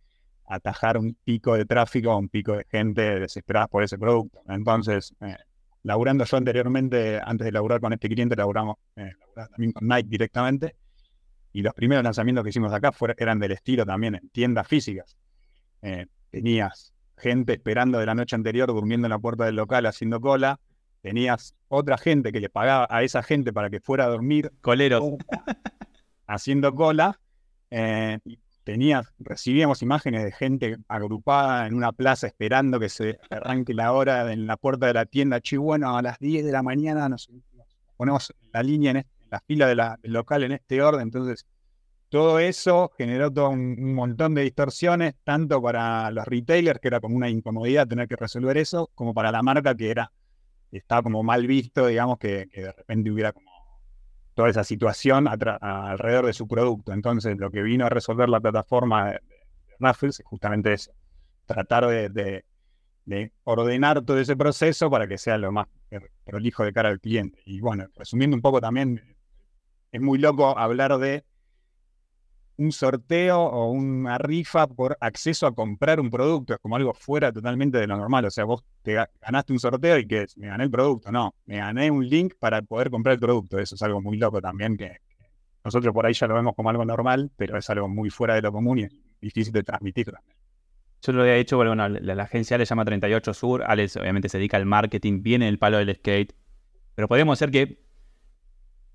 atajar 0.49 0.97
un 0.97 1.15
pico 1.23 1.55
de 1.55 1.65
tráfico, 1.65 2.17
un 2.17 2.29
pico 2.29 2.57
de 2.57 2.65
gente 2.69 3.19
desesperada 3.19 3.67
por 3.67 3.83
ese 3.83 3.97
producto. 3.97 4.41
Entonces, 4.47 5.13
eh, 5.21 5.35
laburando 5.83 6.25
yo 6.25 6.37
anteriormente, 6.37 7.19
antes 7.23 7.45
de 7.45 7.51
laburar 7.51 7.79
con 7.79 7.93
este 7.93 8.09
cliente, 8.09 8.35
laburamos 8.35 8.77
eh, 8.95 9.11
también 9.35 9.71
con 9.73 9.87
Nike 9.87 10.09
directamente. 10.09 10.75
Y 11.53 11.61
los 11.61 11.73
primeros 11.73 12.03
lanzamientos 12.03 12.43
que 12.43 12.49
hicimos 12.49 12.73
acá 12.73 12.91
eran 13.17 13.39
del 13.39 13.51
estilo 13.51 13.85
también 13.85 14.15
en 14.15 14.29
tiendas 14.29 14.67
físicas. 14.67 15.15
Eh, 15.81 16.07
tenías 16.31 16.93
gente 17.17 17.53
esperando 17.53 17.99
de 17.99 18.05
la 18.05 18.15
noche 18.15 18.35
anterior, 18.35 18.67
durmiendo 18.67 19.07
en 19.07 19.11
la 19.11 19.19
puerta 19.19 19.45
del 19.45 19.55
local, 19.55 19.85
haciendo 19.85 20.19
cola. 20.19 20.59
Tenías 21.01 21.55
otra 21.67 21.97
gente 21.97 22.31
que 22.31 22.39
le 22.39 22.49
pagaba 22.49 22.87
a 22.89 23.03
esa 23.03 23.23
gente 23.23 23.53
para 23.53 23.69
que 23.69 23.79
fuera 23.79 24.05
a 24.05 24.07
dormir. 24.07 24.51
Coleros. 24.61 25.03
Haciendo 26.29 26.73
cola. 26.73 27.19
Eh, 27.71 28.19
recibíamos 29.19 29.81
imágenes 29.81 30.23
de 30.23 30.31
gente 30.31 30.77
agrupada 30.87 31.65
en 31.65 31.73
una 31.73 31.91
plaza 31.91 32.27
esperando 32.27 32.79
que 32.79 32.89
se 32.89 33.19
arranque 33.29 33.73
la 33.73 33.93
hora 33.93 34.31
en 34.31 34.45
la 34.45 34.57
puerta 34.57 34.85
de 34.85 34.93
la 34.93 35.05
tienda. 35.05 35.41
Chi, 35.41 35.57
bueno, 35.57 35.97
a 35.97 36.01
las 36.01 36.19
10 36.19 36.45
de 36.45 36.51
la 36.51 36.61
mañana 36.61 37.09
nos, 37.09 37.29
ponemos 37.97 38.33
la 38.53 38.61
línea 38.61 38.91
en, 38.91 39.05
la 39.31 39.39
fila 39.41 39.67
de 39.67 39.75
la, 39.75 39.99
del 40.01 40.13
local 40.13 40.43
en 40.43 40.51
este 40.51 40.81
orden. 40.81 41.01
Entonces, 41.01 41.45
todo 42.09 42.39
eso 42.39 42.91
generó 42.97 43.31
todo 43.31 43.49
un, 43.49 43.93
montón 43.93 44.33
de 44.35 44.41
distorsiones, 44.41 45.15
tanto 45.23 45.61
para 45.61 46.09
los 46.11 46.25
retailers, 46.25 46.79
que 46.79 46.87
era 46.87 46.99
como 46.99 47.15
una 47.15 47.29
incomodidad 47.29 47.87
tener 47.87 48.07
que 48.07 48.15
resolver 48.15 48.57
eso, 48.57 48.89
como 48.95 49.13
para 49.13 49.31
la 49.31 49.43
marca, 49.43 49.75
que 49.75 49.91
era 49.91 50.11
estaba 50.71 51.01
como 51.01 51.23
mal 51.23 51.47
visto, 51.47 51.87
digamos, 51.87 52.19
que, 52.19 52.45
de 52.45 52.71
repente 52.71 53.11
hubiera 53.11 53.31
como 53.31 53.48
toda 54.39 54.51
esa 54.51 54.63
situación 54.63 55.27
alrededor 55.27 56.27
de 56.27 56.31
su 56.31 56.47
producto. 56.47 56.93
Entonces, 56.93 57.37
lo 57.37 57.51
que 57.51 57.61
vino 57.61 57.85
a 57.85 57.89
resolver 57.89 58.29
la 58.29 58.39
plataforma 58.39 59.11
de, 59.11 59.19
Raffles 59.79 60.21
es 60.21 60.25
justamente 60.25 60.71
eso, 60.71 60.93
tratar 61.45 61.85
de, 61.87 62.45
ordenar 63.43 64.01
todo 64.05 64.17
ese 64.17 64.37
proceso 64.37 64.89
para 64.89 65.07
que 65.09 65.17
sea 65.17 65.37
lo 65.37 65.51
más 65.51 65.67
prolijo 66.23 66.63
de 66.63 66.71
cara 66.71 66.87
al 66.87 67.01
cliente. 67.01 67.41
Y 67.43 67.59
bueno, 67.59 67.87
resumiendo 67.97 68.37
un 68.37 68.41
poco 68.41 68.61
también, 68.61 69.17
es 69.91 69.99
muy 69.99 70.17
loco 70.17 70.57
hablar 70.57 70.97
de 70.99 71.25
un 72.59 72.71
sorteo 72.71 73.41
o 73.41 73.71
una 73.71 74.17
rifa 74.17 74.67
por 74.67 74.97
acceso 74.99 75.47
a 75.47 75.55
comprar 75.55 75.99
un 75.99 76.09
producto. 76.09 76.53
Es 76.53 76.59
como 76.59 76.75
algo 76.75 76.93
fuera 76.93 77.31
totalmente 77.31 77.77
de 77.77 77.87
lo 77.87 77.97
normal. 77.97 78.25
O 78.25 78.29
sea, 78.29 78.43
vos 78.43 78.63
te 78.81 78.95
ganaste 79.21 79.53
un 79.53 79.59
sorteo 79.59 79.97
y 79.97 80.05
que 80.05 80.25
me 80.35 80.47
gané 80.47 80.65
el 80.65 80.71
producto. 80.71 81.11
No, 81.11 81.33
me 81.45 81.57
gané 81.57 81.89
un 81.89 82.07
link 82.07 82.33
para 82.37 82.61
poder 82.61 82.89
comprar 82.89 83.13
el 83.13 83.19
producto. 83.19 83.57
Eso 83.59 83.75
es 83.75 83.81
algo 83.81 84.01
muy 84.01 84.17
loco 84.17 84.41
también 84.41 84.75
que, 84.75 84.97
nosotros 85.63 85.93
por 85.93 86.05
ahí 86.05 86.13
ya 86.13 86.27
lo 86.27 86.35
vemos 86.35 86.55
como 86.55 86.69
algo 86.69 86.85
normal, 86.85 87.31
pero 87.35 87.57
es 87.57 87.69
algo 87.69 87.87
muy 87.87 88.09
fuera 88.09 88.35
de 88.35 88.41
lo 88.41 88.51
común 88.51 88.79
y 88.79 88.83
es 88.83 88.95
difícil 89.21 89.53
de 89.53 89.63
transmitir. 89.63 90.11
Yo 91.01 91.13
lo 91.13 91.21
había 91.21 91.35
hecho, 91.35 91.57
bueno, 91.57 91.75
la, 91.87 92.23
agencia 92.23 92.57
le 92.57 92.65
llama 92.65 92.83
38 92.83 93.33
Sur, 93.33 93.63
Alex 93.63 93.97
obviamente 93.97 94.27
se 94.27 94.37
dedica 94.37 94.57
al 94.57 94.65
marketing, 94.65 95.21
viene 95.21 95.47
el 95.47 95.57
palo 95.57 95.77
del 95.77 95.95
skate, 95.95 96.35
pero 96.95 97.07
podemos 97.07 97.39
ser 97.39 97.51
que 97.51 97.79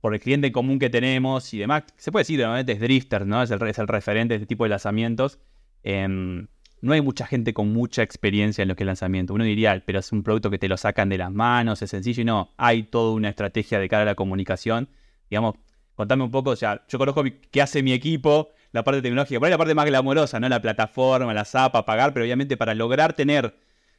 por 0.05 0.13
el 0.13 0.21
cliente 0.21 0.53
común 0.53 0.79
que 0.79 0.91
tenemos 0.91 1.55
y 1.55 1.59
demás. 1.61 1.85
Se 1.97 2.13
puede 2.13 2.25
decir, 2.25 2.39
normalmente 2.39 2.73
es 2.73 2.81
drifter, 2.81 3.27
¿no? 3.27 3.43
Es 3.43 3.51
el, 3.51 3.63
es 3.63 3.79
el 3.79 3.89
referente 3.89 4.35
de 4.35 4.37
este 4.37 4.47
tipo 4.47 4.65
de 4.65 4.69
lanzamientos. 4.69 5.39
Em, 5.83 6.47
no 6.83 6.93
hay 6.93 7.01
mucha 7.01 7.27
gente 7.27 7.55
con 7.55 7.73
mucha 7.73 8.03
experiencia 8.03 8.61
en 8.61 8.69
lo 8.69 8.77
que 8.77 8.83
es 8.83 8.87
lanzamiento. 8.87 9.33
Uno 9.33 9.45
diría, 9.45 9.83
pero 9.87 10.01
es 10.01 10.13
un 10.13 10.23
producto 10.23 10.51
que 10.51 10.59
te 10.59 10.69
lo 10.69 10.77
sacan 10.77 11.09
de 11.09 11.17
las 11.17 11.33
manos, 11.33 11.81
es 11.81 11.89
sencillo 11.89 12.21
y 12.21 12.25
no. 12.27 12.53
Hay 12.59 12.83
toda 12.83 13.15
una 13.15 13.31
estrategia 13.31 13.79
de 13.79 13.89
cara 13.89 14.03
a 14.03 14.05
la 14.05 14.15
comunicación. 14.15 14.91
Digamos, 15.31 15.55
contame 15.95 16.23
un 16.23 16.31
poco, 16.31 16.51
o 16.51 16.57
sea, 16.57 16.85
yo 16.87 16.99
conozco 16.99 17.25
qué 17.51 17.63
hace 17.63 17.83
mi 17.83 17.95
equipo, 17.95 18.51
la 18.73 18.85
parte 18.85 19.01
tecnológica, 19.01 19.41
por 19.41 19.47
ahí 19.47 19.53
la 19.53 19.57
parte 19.57 19.75
más 19.75 19.87
glamorosa, 19.87 20.39
¿no? 20.39 20.51
La 20.51 20.61
plataforma, 20.61 21.33
la 21.33 21.47
zapa, 21.47 21.87
pagar, 21.87 22.13
pero 22.13 22.25
obviamente 22.27 22.59
para 22.59 22.75
lograr 22.75 23.15
tener 23.15 23.57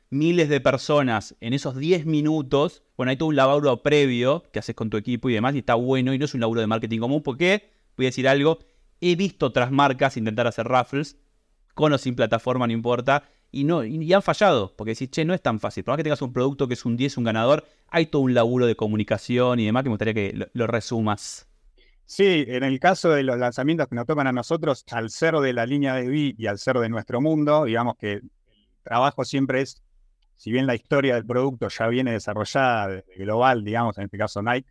miles 0.10 0.50
de 0.50 0.62
personas 0.62 1.36
en 1.40 1.54
esos 1.54 1.76
10 1.78 2.06
minutos, 2.06 2.84
bueno, 2.98 3.10
hay 3.10 3.18
todo 3.18 3.30
un 3.30 3.36
laburo 3.36 3.82
previo 3.82 4.44
que 4.52 4.60
haces 4.60 4.76
con 4.76 4.90
tu 4.90 4.98
equipo 4.98 5.30
y 5.30 5.34
demás, 5.34 5.56
y 5.56 5.60
está 5.60 5.76
bueno, 5.76 6.14
y 6.14 6.18
no 6.18 6.26
es 6.26 6.34
un 6.34 6.42
laburo 6.42 6.62
de 6.62 6.68
marketing 6.68 7.00
común, 7.00 7.24
porque, 7.24 7.70
voy 7.98 8.06
a 8.06 8.10
decir 8.10 8.28
algo, 8.28 8.60
he 9.02 9.16
visto 9.16 9.48
otras 9.48 9.72
marcas 9.72 10.18
intentar 10.18 10.48
hacer 10.48 10.68
raffles, 10.68 11.18
con 11.74 11.92
o 11.94 11.98
sin 11.98 12.16
plataforma, 12.16 12.68
no 12.68 12.74
importa, 12.74 13.24
y, 13.52 13.64
no, 13.64 13.84
y, 13.86 14.12
han 14.12 14.22
fallado, 14.22 14.76
porque 14.76 14.92
decís, 14.92 15.10
che, 15.12 15.26
no 15.26 15.34
es 15.34 15.42
tan 15.42 15.60
fácil, 15.60 15.84
por 15.84 15.94
más 15.94 15.98
que 15.98 16.04
tengas 16.04 16.22
un 16.22 16.34
producto 16.34 16.68
que 16.68 16.74
es 16.74 16.86
un 16.86 16.98
10, 16.98 17.18
un 17.18 17.24
ganador, 17.24 17.66
hay 17.88 18.08
todo 18.08 18.22
un 18.22 18.34
laburo 18.34 18.66
de 18.66 18.76
comunicación 18.76 19.60
y 19.60 19.66
demás 19.66 19.84
que 19.84 19.90
me 19.90 19.94
gustaría 19.94 20.14
que 20.14 20.50
lo, 20.54 20.68
resumas. 20.68 21.48
Sí, 22.06 22.46
en 22.48 22.64
el 22.64 22.80
caso 22.80 23.10
de 23.10 23.24
los 23.24 23.38
lanzamientos 23.38 23.88
que 23.88 23.96
nos 23.96 24.06
tocan 24.06 24.28
a 24.28 24.32
nosotros, 24.32 24.84
al 24.92 25.10
ser 25.10 25.36
de 25.36 25.54
la 25.54 25.66
línea 25.66 25.96
de 25.96 26.08
Vi 26.08 26.36
y 26.38 26.48
al 26.48 26.60
ser 26.60 26.78
de 26.80 26.90
nuestro 26.90 27.20
mundo, 27.20 27.64
digamos 27.64 27.96
que 27.96 28.14
el 28.14 28.30
trabajo 28.84 29.26
siempre 29.26 29.62
es 29.62 29.82
si 30.36 30.52
bien 30.52 30.68
la 30.68 30.76
historia 30.76 31.16
del 31.16 31.26
producto 31.26 31.68
ya 31.70 31.88
viene 31.88 32.12
desarrollada 32.12 32.88
desde 32.88 33.16
global, 33.16 33.64
digamos, 33.64 33.98
en 33.98 34.06
este 34.06 34.18
caso 34.18 34.42
Nike, 34.42 34.70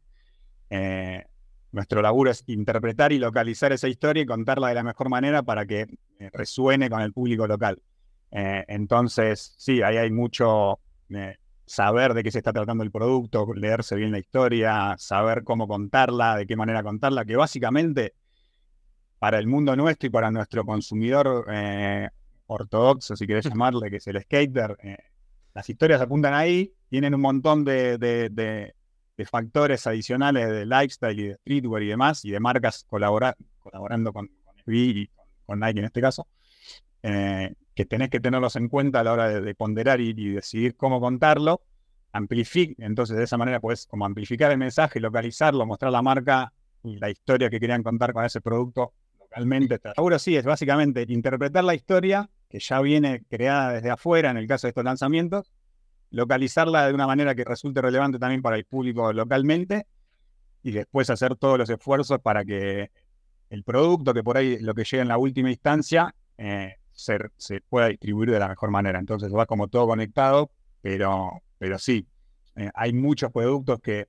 eh, 0.71 1.25
nuestro 1.73 2.03
laburo 2.03 2.31
es 2.31 2.45
interpretar 2.47 3.13
y 3.13 3.19
localizar 3.19 3.73
esa 3.73 3.89
historia 3.89 4.23
y 4.23 4.27
contarla 4.27 4.69
de 4.69 4.75
la 4.75 4.83
mejor 4.83 5.09
manera 5.09 5.43
para 5.43 5.67
que 5.67 5.87
eh, 6.19 6.31
resuene 6.33 6.89
con 6.91 7.01
el 7.01 7.13
público 7.13 7.47
local. 7.47 7.83
Eh, 8.31 8.65
entonces, 8.69 9.55
sí, 9.59 9.83
ahí 9.83 9.97
hay 9.97 10.11
mucho 10.11 10.79
saber 11.67 12.13
de 12.13 12.23
qué 12.23 12.31
se 12.31 12.39
está 12.39 12.53
tratando 12.53 12.83
el 12.83 12.91
producto, 12.91 13.47
leerse 13.55 13.95
bien 13.95 14.11
la 14.11 14.19
historia, 14.19 14.95
saber 14.99 15.45
cómo 15.45 15.69
contarla, 15.69 16.37
de 16.37 16.47
qué 16.47 16.57
manera 16.57 16.83
contarla, 16.83 17.25
que 17.25 17.37
básicamente 17.37 18.15
para 19.19 19.39
el 19.39 19.47
mundo 19.47 19.77
nuestro 19.77 20.09
y 20.09 20.11
para 20.11 20.31
nuestro 20.31 20.65
consumidor 20.65 21.47
ortodoxo, 22.47 23.17
si 23.17 23.27
querés 23.27 23.45
llamarle, 23.45 23.91
que 23.91 23.97
es 23.97 24.07
el 24.09 24.21
skater, 24.21 24.77
las 25.55 25.71
historias 25.71 26.01
apuntan 26.01 26.35
ahí, 26.35 26.75
tienen 26.89 27.15
un 27.15 27.21
montón 27.21 27.65
de, 27.65 28.75
factores 29.31 29.87
adicionales 29.87 30.49
de 30.49 30.67
lifestyle 30.67 31.19
y 31.19 31.29
de 31.29 31.35
streetwear 31.37 31.83
y 31.85 31.87
demás, 31.87 32.25
y 32.25 32.31
de 32.33 32.41
marcas 32.41 32.85
colaborando 32.89 34.13
con, 34.13 34.29
con 34.45 34.75
y 34.75 35.09
con, 35.47 35.61
Nike 35.61 35.79
en 35.79 35.85
este 35.87 36.01
caso, 36.01 36.27
eh, 37.03 37.55
que 37.75 37.85
tenés 37.85 38.11
que 38.11 38.19
tenerlos 38.19 38.57
en 38.57 38.69
cuenta 38.69 39.01
a 39.01 39.05
la 39.05 39.13
hora 39.13 39.41
de, 39.41 39.55
ponderar 39.55 40.01
y, 40.01 40.13
decidir 40.13 40.77
cómo 40.77 41.01
contarlo. 41.01 41.63
Amplific, 42.13 42.79
entonces 42.79 43.17
de 43.17 43.25
esa 43.25 43.37
manera 43.37 43.61
puedes 43.61 43.87
como 43.87 44.05
amplificar 44.05 44.51
el 44.53 44.59
mensaje, 44.59 45.01
localizarlo, 45.01 45.67
mostrar 45.67 45.91
la 45.91 46.01
marca 46.01 46.53
y 46.85 46.97
la 46.99 47.11
historia 47.11 47.51
que 47.51 47.59
querían 47.59 47.83
contar 47.83 48.13
con 48.13 48.25
ese 48.25 48.41
producto 48.41 48.93
localmente. 49.19 49.81
Seguro 49.97 50.19
sí, 50.21 50.37
es 50.37 50.45
básicamente 50.45 51.05
interpretar 51.09 51.65
la 51.65 51.75
historia 51.75 52.31
que 52.49 52.59
ya 52.61 52.81
viene 52.81 53.25
creada 53.29 53.73
desde 53.73 53.91
afuera 53.91 54.31
en 54.31 54.37
el 54.37 54.47
caso 54.47 54.67
de 54.67 54.71
estos 54.71 54.85
lanzamientos, 54.85 55.53
localizarla 56.11 56.87
de 56.87 56.95
una 56.95 57.07
manera 57.07 57.35
que 57.35 57.45
resulte 57.45 57.81
relevante 57.83 58.19
también 58.19 58.43
para 58.43 58.57
el 58.57 58.65
público 58.65 59.13
localmente 59.13 59.87
y 60.63 60.71
después 60.71 61.11
hacer 61.11 61.37
todos 61.37 61.59
los 61.59 61.69
esfuerzos 61.69 62.21
para 62.21 62.45
que 62.45 62.91
el 63.51 63.65
producto, 63.65 64.15
que 64.15 64.23
por 64.23 64.37
ahí 64.37 64.59
lo 64.61 64.75
que 64.75 64.85
llega 64.85 65.03
en 65.03 65.09
la 65.09 65.19
última 65.19 65.51
instancia, 65.51 66.15
eh, 66.39 66.77
se, 66.93 67.19
pueda 67.69 67.89
distribuir 67.89 68.31
de 68.31 68.39
la 68.39 68.49
mejor 68.49 68.71
manera. 68.71 68.99
Entonces 68.99 69.33
va 69.35 69.47
como 69.47 69.69
todo 69.69 69.87
conectado, 69.89 70.51
pero, 70.81 71.43
pero 71.59 71.79
sí, 71.79 72.07
eh, 72.57 72.71
hay 72.75 72.93
muchos 72.93 73.31
productos 73.33 73.81
que, 73.81 74.09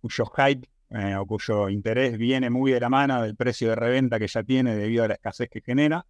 cuyo 0.00 0.24
hype 0.26 0.68
eh, 0.90 1.14
o 1.16 1.26
cuyo 1.26 1.68
interés 1.68 2.18
viene 2.18 2.50
muy 2.50 2.72
de 2.72 2.80
la 2.80 2.88
mano 2.88 3.22
del 3.22 3.36
precio 3.36 3.68
de 3.68 3.76
reventa 3.76 4.18
que 4.18 4.26
ya 4.26 4.42
tiene 4.42 4.74
debido 4.74 5.04
a 5.04 5.08
la 5.08 5.14
escasez 5.14 5.48
que 5.48 5.60
genera 5.60 6.04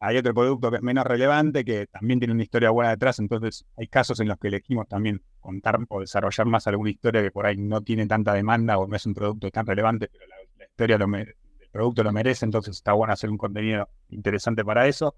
hay 0.00 0.16
otro 0.16 0.32
producto 0.32 0.70
que 0.70 0.76
es 0.76 0.82
menos 0.82 1.04
relevante, 1.04 1.64
que 1.64 1.86
también 1.86 2.20
tiene 2.20 2.34
una 2.34 2.42
historia 2.42 2.70
buena 2.70 2.90
detrás, 2.90 3.18
entonces 3.18 3.66
hay 3.76 3.88
casos 3.88 4.20
en 4.20 4.28
los 4.28 4.38
que 4.38 4.48
elegimos 4.48 4.86
también 4.86 5.22
contar 5.40 5.78
o 5.88 6.00
desarrollar 6.00 6.46
más 6.46 6.66
alguna 6.66 6.90
historia 6.90 7.22
que 7.22 7.30
por 7.30 7.46
ahí 7.46 7.56
no 7.56 7.80
tiene 7.82 8.06
tanta 8.06 8.32
demanda 8.32 8.78
o 8.78 8.86
no 8.86 8.94
es 8.94 9.06
un 9.06 9.14
producto 9.14 9.50
tan 9.50 9.66
relevante, 9.66 10.08
pero 10.12 10.26
la, 10.26 10.64
historia 10.64 10.98
del 10.98 11.34
producto 11.72 12.04
lo 12.04 12.12
merece, 12.12 12.44
entonces 12.44 12.76
está 12.76 12.92
bueno 12.92 13.12
hacer 13.12 13.30
un 13.30 13.38
contenido 13.38 13.88
interesante 14.10 14.64
para 14.64 14.86
eso. 14.86 15.16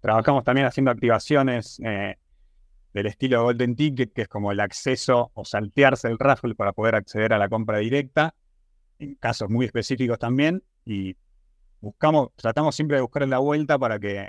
Trabajamos 0.00 0.42
también 0.42 0.66
haciendo 0.66 0.90
activaciones 0.90 1.80
eh, 1.84 2.16
del 2.92 3.06
estilo 3.06 3.44
Golden 3.44 3.76
Ticket, 3.76 4.12
que 4.12 4.22
es 4.22 4.28
como 4.28 4.50
el 4.50 4.58
acceso 4.58 5.30
o 5.34 5.44
saltearse 5.44 6.08
el 6.08 6.18
raffle 6.18 6.54
para 6.54 6.72
poder 6.72 6.96
acceder 6.96 7.32
a 7.32 7.38
la 7.38 7.48
compra 7.48 7.78
directa, 7.78 8.34
en 8.98 9.14
casos 9.14 9.48
muy 9.48 9.66
específicos 9.66 10.18
también, 10.18 10.62
y 10.84 11.16
buscamos, 11.86 12.30
tratamos 12.36 12.74
siempre 12.74 12.96
de 12.96 13.02
buscar 13.02 13.26
la 13.28 13.38
vuelta 13.38 13.78
para 13.78 13.98
que 13.98 14.28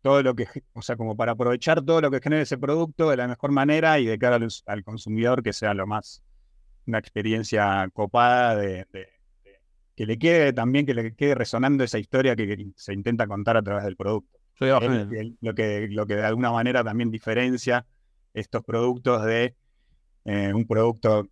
todo 0.00 0.22
lo 0.22 0.34
que, 0.34 0.46
o 0.72 0.82
sea, 0.82 0.96
como 0.96 1.16
para 1.16 1.32
aprovechar 1.32 1.84
todo 1.84 2.00
lo 2.00 2.10
que 2.10 2.20
genere 2.20 2.42
ese 2.42 2.56
producto 2.56 3.10
de 3.10 3.16
la 3.16 3.28
mejor 3.28 3.50
manera 3.50 3.98
y 3.98 4.06
de 4.06 4.18
cara 4.18 4.38
al, 4.66 4.84
consumidor 4.84 5.42
que 5.42 5.52
sea 5.52 5.74
lo 5.74 5.86
más, 5.86 6.22
una 6.86 6.98
experiencia 6.98 7.88
copada 7.92 8.56
de, 8.56 8.86
que 9.96 10.06
le 10.06 10.18
quede 10.18 10.52
también, 10.52 10.86
que 10.86 10.94
le 10.94 11.14
quede 11.14 11.34
resonando 11.34 11.82
esa 11.82 11.98
historia 11.98 12.36
que, 12.36 12.70
se 12.76 12.94
intenta 12.94 13.26
contar 13.26 13.56
a 13.56 13.62
través 13.62 13.84
del 13.84 13.96
producto. 13.96 14.38
lo, 14.60 15.54
que, 15.54 15.88
lo 15.90 16.06
que 16.06 16.14
de 16.14 16.24
alguna 16.24 16.52
manera 16.52 16.84
también 16.84 17.10
diferencia 17.10 17.84
estos 18.32 18.62
productos 18.64 19.24
de 19.24 19.56
eh, 20.24 20.52
un 20.54 20.66
producto 20.66 21.26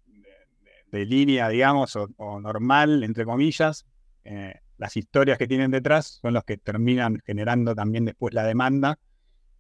de, 0.91 1.05
línea, 1.05 1.49
digamos, 1.49 1.95
o, 1.95 2.41
normal, 2.41 3.05
entre 3.05 3.25
comillas, 3.25 3.87
eh, 4.25 4.61
las 4.79 4.97
historias 4.97 5.39
que 5.39 5.47
tienen 5.47 5.71
detrás 5.71 6.19
son 6.21 6.35
los 6.35 6.45
que 6.45 6.57
terminan 6.59 7.23
generando 7.25 7.75
también 7.75 8.05
después 8.05 8.35
la 8.35 8.45
demanda 8.45 8.99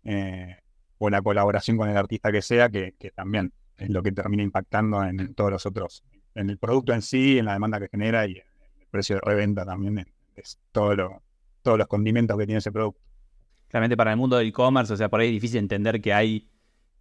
eh, 0.05 0.57
o 0.99 1.11
la 1.11 1.23
colaboración 1.23 1.77
con 1.77 1.89
el 1.89 1.97
artista 1.97 2.31
que 2.31 2.43
sea, 2.43 2.69
que, 2.69 2.95
también 3.15 3.53
es 3.77 3.91
lo 3.91 4.03
que 4.03 4.13
termina 4.13 4.43
impactando 4.43 5.03
en, 5.05 5.35
todos 5.35 5.51
los 5.51 5.67
otros, 5.67 6.05
en 6.35 6.51
el 6.51 6.59
producto 6.59 6.93
en 6.93 7.03
sí, 7.03 7.39
en 7.39 7.47
la 7.47 7.55
demanda 7.55 7.79
que 7.81 7.89
genera 7.89 8.27
y 8.27 8.33
en 8.33 8.81
el 8.81 8.87
precio 8.91 9.17
de 9.17 9.23
reventa 9.23 9.65
también, 9.65 10.07
es 10.35 10.59
lo, 10.75 11.23
todos 11.63 11.79
los 11.79 11.87
condimentos 11.87 12.39
que 12.39 12.47
tiene 12.47 12.59
ese 12.59 12.73
producto. 12.73 13.01
Claramente 13.69 13.97
para 13.97 14.13
el 14.13 14.17
mundo 14.17 14.37
del 14.37 14.49
e-commerce, 14.49 14.93
o 14.93 14.97
sea, 14.97 15.09
por 15.09 15.21
ahí 15.21 15.29
es 15.29 15.33
difícil 15.33 15.59
entender 15.59 16.01
que 16.01 16.13
hay 16.13 16.49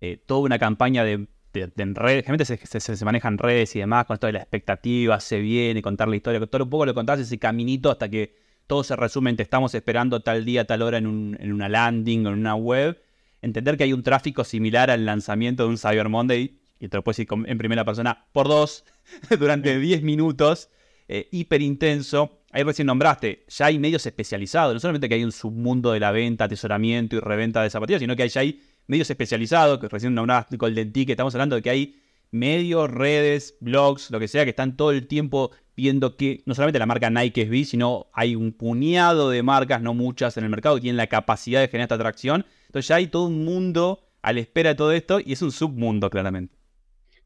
eh, 0.02 0.18
toda 0.18 0.42
una 0.42 0.58
campaña 0.58 1.04
de, 1.04 1.28
en 1.64 1.96
redes, 1.96 2.26
generalmente 2.26 2.46
se, 2.46 2.80
se, 2.80 3.06
manejan 3.06 3.38
redes 3.38 3.76
y 3.76 3.80
demás, 3.80 4.06
con 4.06 4.16
esto 4.16 4.28
de 4.28 4.34
la 4.34 4.40
expectativa, 4.40 5.20
se 5.20 5.40
viene, 5.40 5.82
contar 5.82 6.08
la 6.08 6.16
historia, 6.16 6.46
todo 6.46 6.64
un 6.64 6.70
poco 6.70 6.86
lo 6.86 6.94
contás 6.94 7.20
ese 7.20 7.40
caminito 7.40 7.92
hasta 7.92 8.10
que 8.10 8.36
todo 8.68 8.84
se 8.84 8.96
resume 8.96 9.30
en 9.30 9.38
te 9.38 9.44
estamos 9.44 9.76
esperando 9.76 10.22
tal 10.22 10.46
día, 10.46 10.66
tal 10.66 10.82
hora 10.82 10.98
en, 10.98 11.08
un, 11.08 11.38
en 11.40 11.54
una 11.54 11.70
landing 11.70 12.26
o 12.26 12.30
en 12.30 12.40
una 12.40 12.56
web. 12.56 13.02
Entender 13.42 13.78
que 13.78 13.84
hay 13.84 13.94
un 13.94 14.04
tráfico 14.04 14.44
similar 14.44 14.90
al 14.90 15.06
lanzamiento 15.06 15.64
de 15.64 15.70
un 15.70 15.78
Cyber 15.78 16.10
Monday, 16.10 16.60
y 16.80 16.88
te 16.88 16.98
lo 16.98 17.04
puedes 17.04 17.18
decir 17.18 17.30
en 17.46 17.58
primera 17.58 17.86
persona, 17.86 18.26
por 18.32 18.48
dos, 18.48 18.86
durante 19.40 19.78
10 19.78 20.02
minutos, 20.02 20.70
eh, 21.08 21.28
hiper 21.32 21.62
intenso. 21.62 22.42
Ahí 22.52 22.64
recién 22.64 22.88
nombraste, 22.88 23.46
ya 23.50 23.68
hay 23.68 23.80
medios 23.80 24.06
especializados, 24.06 24.74
no 24.74 24.80
solamente 24.80 25.10
que 25.10 25.16
hay 25.16 25.24
un 25.24 25.32
submundo 25.32 25.92
de 25.92 26.00
la 26.00 26.12
venta, 26.12 26.46
atesoramiento 26.46 27.16
y 27.16 27.20
reventa 27.20 27.62
de 27.62 27.70
zapatillas, 27.70 28.00
sino 28.00 28.16
que 28.16 28.28
ya 28.28 28.42
hay 28.42 28.62
medios 28.88 29.10
especializados, 29.10 29.80
que 29.80 29.88
recién 29.88 30.14
nombraste 30.14 30.58
Golden 30.58 30.92
Ticket, 30.92 31.14
estamos 31.14 31.34
hablando 31.36 31.56
de 31.56 31.62
que 31.62 31.70
hay 31.70 31.96
medios, 32.32 32.90
redes, 32.92 33.56
blogs, 33.62 34.12
lo 34.12 34.20
que 34.20 34.28
sea, 34.28 34.44
que 34.44 34.50
están 34.50 34.76
todo 34.76 34.92
el 34.92 35.08
tiempo 35.08 35.52
viendo 35.76 36.16
que 36.16 36.44
no 36.46 36.56
solamente 36.56 36.80
la 36.80 36.86
marca 36.86 37.10
Nike 37.10 37.44
es 37.44 37.50
B, 37.50 37.66
sino 37.66 38.08
hay 38.14 38.36
un 38.36 38.54
puñado 38.54 39.30
de 39.30 39.44
marcas, 39.44 39.82
no 39.82 39.94
muchas, 39.94 40.38
en 40.38 40.44
el 40.44 40.50
mercado 40.50 40.76
que 40.76 40.82
tienen 40.82 40.98
la 40.98 41.08
capacidad 41.08 41.62
de 41.62 41.68
generar 41.68 41.86
esta 41.86 41.96
atracción. 41.96 42.46
Entonces 42.68 42.88
ya 42.88 42.96
hay 42.96 43.08
todo 43.08 43.26
un 43.26 43.44
mundo 43.46 44.02
a 44.22 44.34
la 44.34 44.40
espera 44.40 44.70
de 44.70 44.76
todo 44.76 44.92
esto 44.92 45.20
y 45.20 45.34
es 45.34 45.42
un 45.42 45.52
submundo, 45.52 46.10
claramente. 46.10 46.56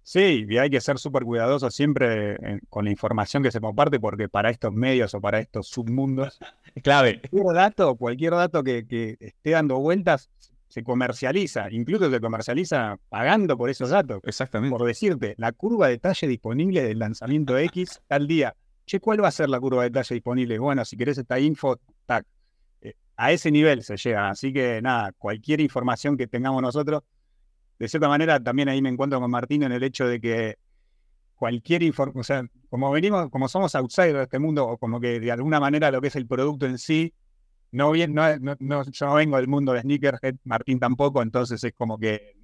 Sí, 0.02 0.46
y 0.50 0.58
hay 0.58 0.72
que 0.72 0.82
ser 0.82 0.98
súper 0.98 1.24
cuidadoso 1.24 1.70
siempre 1.70 2.34
eh, 2.34 2.60
con 2.70 2.86
la 2.86 2.92
información 2.92 3.44
que 3.44 3.52
se 3.52 3.62
comparte, 3.62 4.00
porque 4.00 4.28
para 4.28 4.50
estos 4.50 4.74
medios 4.74 5.14
o 5.14 5.22
para 5.22 5.40
estos 5.40 5.68
submundos 5.68 6.40
es 6.76 6.82
clave. 6.82 7.22
Cualquier 7.30 7.54
dato, 7.54 7.96
cualquier 7.96 8.32
dato 8.32 8.64
que, 8.64 8.88
que 8.88 9.18
esté 9.20 9.52
dando 9.52 9.78
vueltas 9.78 10.30
se 10.70 10.84
comercializa, 10.84 11.70
incluso 11.72 12.10
se 12.12 12.22
comercializa 12.22 12.98
pagando 13.10 13.58
por 13.58 13.72
esos 13.72 13.90
datos. 13.90 14.22
Exactamente. 14.24 14.78
Por 14.78 14.86
decirte, 14.86 15.34
la 15.38 15.52
curva 15.52 15.88
de 15.88 15.98
talle 15.98 16.28
disponible 16.28 16.84
del 16.84 17.00
lanzamiento 17.00 17.58
X 17.58 18.00
tal 18.08 18.28
día. 18.28 18.56
Che, 18.86 19.00
¿cuál 19.00 19.24
va 19.24 19.28
a 19.28 19.32
ser 19.32 19.50
la 19.50 19.60
curva 19.60 19.84
de 19.84 19.90
talle 19.90 20.16
disponible? 20.16 20.60
Bueno, 20.60 20.86
si 20.86 20.96
querés 20.96 21.18
esta 21.18 21.40
info, 21.40 21.80
tac. 22.06 22.26
Eh, 22.82 22.94
a 23.18 23.32
ese 23.32 23.50
nivel 23.50 23.84
se 23.84 23.98
llega. 23.98 24.30
Así 24.30 24.54
que 24.54 24.80
nada, 24.82 25.12
cualquier 25.14 25.60
información 25.60 26.16
que 26.16 26.28
tengamos 26.28 26.62
nosotros, 26.62 27.02
de 27.80 27.88
cierta 27.88 28.08
manera 28.08 28.40
también 28.40 28.70
ahí 28.70 28.82
me 28.82 28.90
encuentro 28.90 29.20
con 29.20 29.32
Martín 29.32 29.64
en 29.64 29.72
el 29.72 29.84
hecho 29.84 30.06
de 30.06 30.22
que 30.22 30.58
cualquier 31.34 31.82
información, 31.82 32.20
o 32.20 32.24
sea, 32.24 32.46
como 32.70 32.92
venimos, 32.92 33.30
como 33.32 33.48
somos 33.48 33.74
outsiders 33.74 34.18
de 34.18 34.24
este 34.24 34.38
mundo, 34.38 34.68
o 34.68 34.78
como 34.78 35.00
que 35.00 35.20
de 35.20 35.32
alguna 35.32 35.60
manera 35.60 35.90
lo 35.90 36.00
que 36.00 36.10
es 36.10 36.16
el 36.16 36.28
producto 36.28 36.68
en 36.68 36.78
sí, 36.78 37.14
no, 37.72 37.92
bien, 37.92 38.14
no, 38.14 38.24
no, 38.60 38.84
yo 38.84 39.06
no 39.06 39.14
vengo 39.16 39.38
del 39.38 39.48
mundo 39.48 39.74
de 39.74 39.82
sneakerhead, 39.82 40.36
Martín 40.44 40.80
tampoco, 40.80 41.22
entonces 41.22 41.64
es 41.64 41.74
como 41.78 41.98
que 41.98 42.36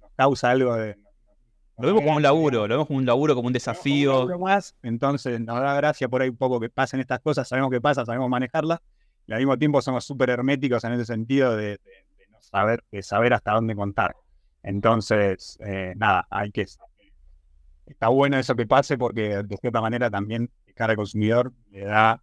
nos, 0.00 0.12
causa 0.14 0.50
algo 0.50 0.74
de... 0.74 0.96
Lo 1.78 1.86
vemos 1.86 2.02
como 2.02 2.16
un 2.16 2.22
laburo, 2.22 2.66
lo 2.66 2.74
vemos 2.74 2.86
como 2.88 2.98
un 2.98 3.06
laburo, 3.06 3.34
como 3.34 3.46
un 3.46 3.52
desafío. 3.52 4.26
más, 4.38 4.74
entonces 4.82 5.40
nos 5.40 5.60
da 5.60 5.74
gracia 5.74 6.08
por 6.08 6.22
ahí 6.22 6.28
un 6.28 6.36
poco 6.36 6.58
que 6.58 6.68
pasen 6.68 7.00
estas 7.00 7.20
cosas, 7.20 7.46
sabemos 7.46 7.70
qué 7.70 7.80
pasa, 7.80 8.04
sabemos 8.04 8.28
manejarlas, 8.28 8.80
y 9.26 9.32
al 9.32 9.38
mismo 9.38 9.56
tiempo 9.56 9.80
somos 9.80 10.04
súper 10.04 10.30
herméticos 10.30 10.82
en 10.84 10.92
ese 10.94 11.04
sentido 11.04 11.56
de, 11.56 11.78
no 12.30 12.42
saber, 12.42 12.82
de 12.90 13.02
saber 13.02 13.32
hasta 13.32 13.52
dónde 13.52 13.76
contar. 13.76 14.16
Entonces, 14.62 15.58
eh, 15.64 15.94
nada, 15.96 16.26
hay 16.30 16.50
que... 16.50 16.66
Está 17.86 18.08
bueno 18.08 18.38
eso 18.38 18.54
que 18.54 18.66
pase 18.66 18.98
porque 18.98 19.42
de 19.42 19.56
cierta 19.56 19.80
manera 19.80 20.10
también 20.10 20.50
cara 20.74 20.92
al 20.92 20.96
consumidor 20.96 21.52
le 21.70 21.84
da 21.84 22.22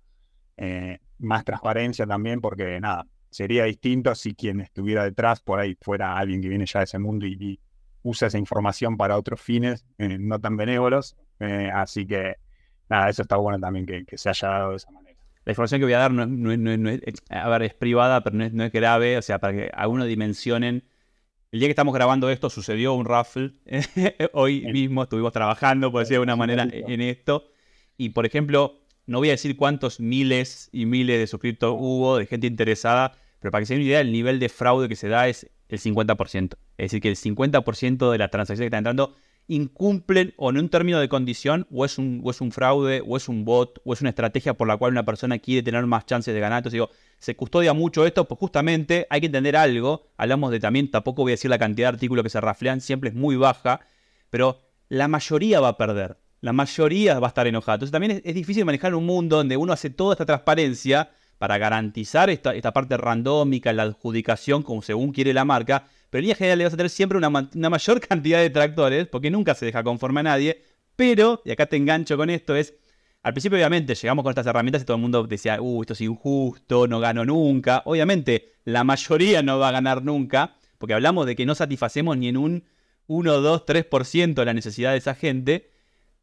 eh, 0.58 1.00
más 1.20 1.44
transparencia 1.44 2.06
también, 2.06 2.42
porque 2.42 2.80
nada, 2.80 3.06
sería 3.30 3.66
distinto 3.66 4.16
si 4.16 4.34
quien 4.34 4.62
estuviera 4.62 5.04
detrás 5.04 5.42
por 5.42 5.60
ahí 5.60 5.78
fuera 5.82 6.18
alguien 6.18 6.42
que 6.42 6.48
viene 6.48 6.66
ya 6.66 6.80
de 6.80 6.86
ese 6.86 7.00
mundo 7.00 7.26
y, 7.26 7.60
usa 8.04 8.28
esa 8.28 8.38
información 8.38 8.98
para 8.98 9.18
otros 9.18 9.42
fines 9.42 9.84
eh, 9.98 10.18
no 10.20 10.40
tan 10.40 10.56
benévolos. 10.58 11.18
Eh, 11.40 11.72
así 11.74 12.06
que 12.06 12.36
nada, 12.88 13.10
eso 13.10 13.24
está 13.24 13.36
bueno 13.38 13.60
también 13.60 13.88
que, 13.88 14.06
se 14.16 14.30
haya 14.30 14.48
dado 14.48 14.70
de 14.70 14.76
esa 14.76 14.92
manera. 14.92 15.18
La 15.44 15.52
información 15.52 15.80
que 15.82 15.86
voy 15.86 15.94
a 15.94 16.00
dar 16.00 16.12
no, 16.12 16.52
es, 16.92 17.24
a 17.30 17.50
ver, 17.50 17.64
es 17.64 17.74
privada, 17.74 18.24
pero 18.24 18.36
no 18.36 18.46
es, 18.46 18.54
no 18.54 18.64
es 18.64 18.72
grave, 18.72 19.18
o 19.18 19.22
sea, 19.24 19.40
para 19.40 19.54
que 19.54 19.72
algunos 19.74 20.08
dimensionen. 20.08 20.88
El 21.52 21.60
día 21.60 21.68
que 21.68 21.72
estamos 21.72 21.96
grabando 21.96 22.30
esto 22.30 22.52
sucedió 22.52 22.94
un 22.94 23.06
raffle. 23.06 23.54
Hoy 24.34 24.62
mismo 24.72 25.04
estuvimos 25.04 25.34
trabajando, 25.34 25.92
por 25.92 26.02
decir 26.02 26.12
de 26.12 26.18
alguna 26.18 26.36
manera, 26.36 26.68
en 26.72 27.02
esto. 27.02 27.48
Y 27.98 28.10
por 28.10 28.26
ejemplo, 28.26 28.85
no 29.08 29.20
voy 29.20 29.30
a 29.30 29.32
decir 29.32 29.56
cuántos 29.56 30.00
miles 30.00 30.70
y 30.72 30.86
miles 30.86 31.20
de 31.20 31.28
suscriptores 31.28 31.78
hubo, 31.80 32.18
de 32.18 32.26
gente 32.26 32.48
interesada, 32.48 33.14
pero 33.40 33.52
para 33.52 33.62
que 33.62 33.66
se 33.68 33.74
den 33.74 33.82
una 33.82 33.88
idea, 33.90 34.02
el 34.02 34.12
nivel 34.12 34.40
de 34.40 34.50
fraude 34.50 34.90
que 34.90 34.96
se 34.96 35.08
da 35.08 35.28
es 35.28 35.50
el 35.70 35.80
50%. 35.80 36.54
Es 36.78 36.86
decir, 36.86 37.02
que 37.02 37.10
el 37.10 37.16
50% 37.16 38.12
de 38.12 38.18
las 38.18 38.32
transacciones 38.32 38.62
que 38.62 38.76
están 38.76 38.80
entrando 38.80 39.16
incumplen 39.48 40.34
o 40.38 40.50
en 40.50 40.58
un 40.58 40.70
término 40.70 41.00
de 41.00 41.08
condición, 41.08 41.68
o 41.72 41.86
es, 41.86 41.98
un, 41.98 42.22
o 42.24 42.32
es 42.32 42.42
un 42.42 42.52
fraude, 42.52 43.04
o 43.06 43.16
es 43.16 43.30
un 43.30 43.46
bot, 43.46 43.80
o 43.86 43.94
es 43.94 44.02
una 44.02 44.10
estrategia 44.10 44.56
por 44.56 44.68
la 44.68 44.78
cual 44.78 44.92
una 44.92 45.06
persona 45.06 45.38
quiere 45.38 45.62
tener 45.62 45.86
más 45.86 46.06
chances 46.06 46.34
de 46.34 46.40
ganar. 46.40 46.60
Entonces 46.60 46.74
digo, 46.74 46.90
se 47.20 47.36
custodia 47.36 47.74
mucho 47.74 48.06
esto, 48.06 48.28
pues 48.28 48.40
justamente 48.40 49.06
hay 49.10 49.20
que 49.22 49.28
entender 49.28 49.56
algo. 49.56 50.08
Hablamos 50.18 50.52
de 50.52 50.60
también, 50.60 50.90
tampoco 50.90 51.22
voy 51.22 51.34
a 51.34 51.34
decir 51.34 51.52
la 51.52 51.60
cantidad 51.60 51.90
de 51.90 51.96
artículos 51.96 52.24
que 52.24 52.30
se 52.30 52.42
raflean, 52.42 52.82
siempre 52.82 53.10
es 53.10 53.16
muy 53.16 53.36
baja, 53.36 53.82
pero 54.30 54.62
la 54.90 55.08
mayoría 55.08 55.60
va 55.60 55.70
a 55.70 55.78
perder 55.78 56.18
la 56.46 56.54
mayoría 56.54 57.20
va 57.20 57.26
a 57.26 57.30
estar 57.30 57.48
enojada. 57.48 57.78
Entonces 57.78 57.92
también 57.92 58.22
es, 58.24 58.36
difícil 58.36 58.66
manejar 58.66 58.94
un 58.94 59.04
mundo 59.04 59.38
donde 59.38 59.58
uno 59.58 59.74
hace 59.74 59.90
toda 59.90 60.14
esta 60.14 60.28
transparencia 60.28 61.10
para 61.40 61.58
garantizar 61.58 62.30
esta, 62.30 62.54
esta 62.54 62.72
parte 62.72 62.98
randómica, 62.98 63.74
la 63.74 63.82
adjudicación, 63.82 64.62
como 64.62 64.84
según 64.84 65.12
quiere 65.12 65.34
la 65.34 65.44
marca, 65.44 65.88
pero 66.12 66.20
en 66.20 66.26
línea 66.26 66.36
general 66.36 66.60
le 66.60 66.64
vas 66.66 66.74
a 66.76 66.78
tener 66.78 66.92
siempre 66.92 67.18
una, 67.18 67.32
mayor 67.32 68.00
cantidad 68.08 68.40
de 68.40 68.52
tractores, 68.52 69.08
porque 69.08 69.32
nunca 69.32 69.56
se 69.56 69.66
deja 69.66 69.84
conforme 69.84 70.20
a 70.20 70.24
nadie, 70.24 70.62
pero, 70.96 71.42
y 71.46 71.52
acá 71.52 71.66
te 71.66 71.78
engancho 71.78 72.16
con 72.16 72.30
esto, 72.30 72.56
es, 72.56 72.76
al 73.24 73.34
principio 73.34 73.58
obviamente 73.58 73.96
llegamos 73.96 74.22
con 74.22 74.30
estas 74.30 74.46
herramientas 74.46 74.84
y 74.84 74.86
todo 74.86 74.98
el 74.98 75.02
mundo 75.02 75.24
decía, 75.24 75.60
uh, 75.60 75.82
esto 75.82 75.94
es 75.94 76.02
injusto, 76.02 76.86
no 76.86 77.00
gano 77.00 77.26
nunca. 77.26 77.82
Obviamente 77.86 78.54
la 78.66 78.84
mayoría 78.84 79.42
no 79.42 79.58
va 79.58 79.70
a 79.70 79.72
ganar 79.72 80.04
nunca, 80.04 80.58
porque 80.78 80.94
hablamos 80.94 81.26
de 81.26 81.36
que 81.36 81.48
no 81.48 81.56
satisfacemos 81.56 82.16
ni 82.18 82.28
en 82.28 82.38
un 82.38 82.66
1, 83.08 83.42
2, 83.42 83.66
3% 83.66 84.46
la 84.46 84.54
necesidad 84.54 84.92
de 84.92 85.00
esa 85.00 85.16
gente, 85.16 85.72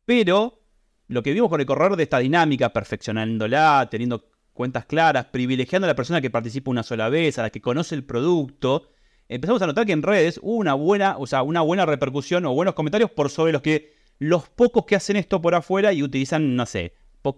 pero 0.05 0.63
lo 1.09 1.23
que 1.23 1.33
vimos 1.33 1.51
con 1.51 1.61
el 1.61 1.67
corredor 1.67 1.97
de 1.97 2.05
esta 2.05 2.19
dinámica, 2.19 2.73
perfeccionándola, 2.73 3.89
teniendo 3.91 4.31
cuentas 4.53 4.87
claras, 4.87 5.27
privilegiando 5.27 5.87
a 5.87 5.89
la 5.89 5.95
persona 5.95 6.21
que 6.21 6.31
participa 6.31 6.71
una 6.71 6.83
sola 6.83 7.09
vez, 7.09 7.39
a 7.39 7.43
la 7.43 7.51
que 7.51 7.61
conoce 7.61 7.95
el 7.95 8.05
producto, 8.05 8.91
empezamos 9.29 9.63
a 9.63 9.67
notar 9.67 9.87
que 9.87 9.93
en 9.93 10.03
redes 10.03 10.39
hubo 10.43 10.57
una 10.57 10.75
buena, 10.75 11.17
o 11.19 11.27
sea, 11.27 11.43
una 11.43 11.61
buena 11.61 11.87
repercusión 11.87 12.45
o 12.47 12.55
buenos 12.55 12.75
comentarios 12.75 13.11
por 13.11 13.31
sobre 13.31 13.53
los 13.53 13.63
que 13.63 13.93
los 14.19 14.49
pocos 14.49 14.85
que 14.87 14.97
hacen 14.97 15.17
esto 15.17 15.41
por 15.41 15.55
afuera 15.55 15.93
y 15.93 16.03
utilizan, 16.03 16.55
no 16.55 16.67
sé, 16.67 16.95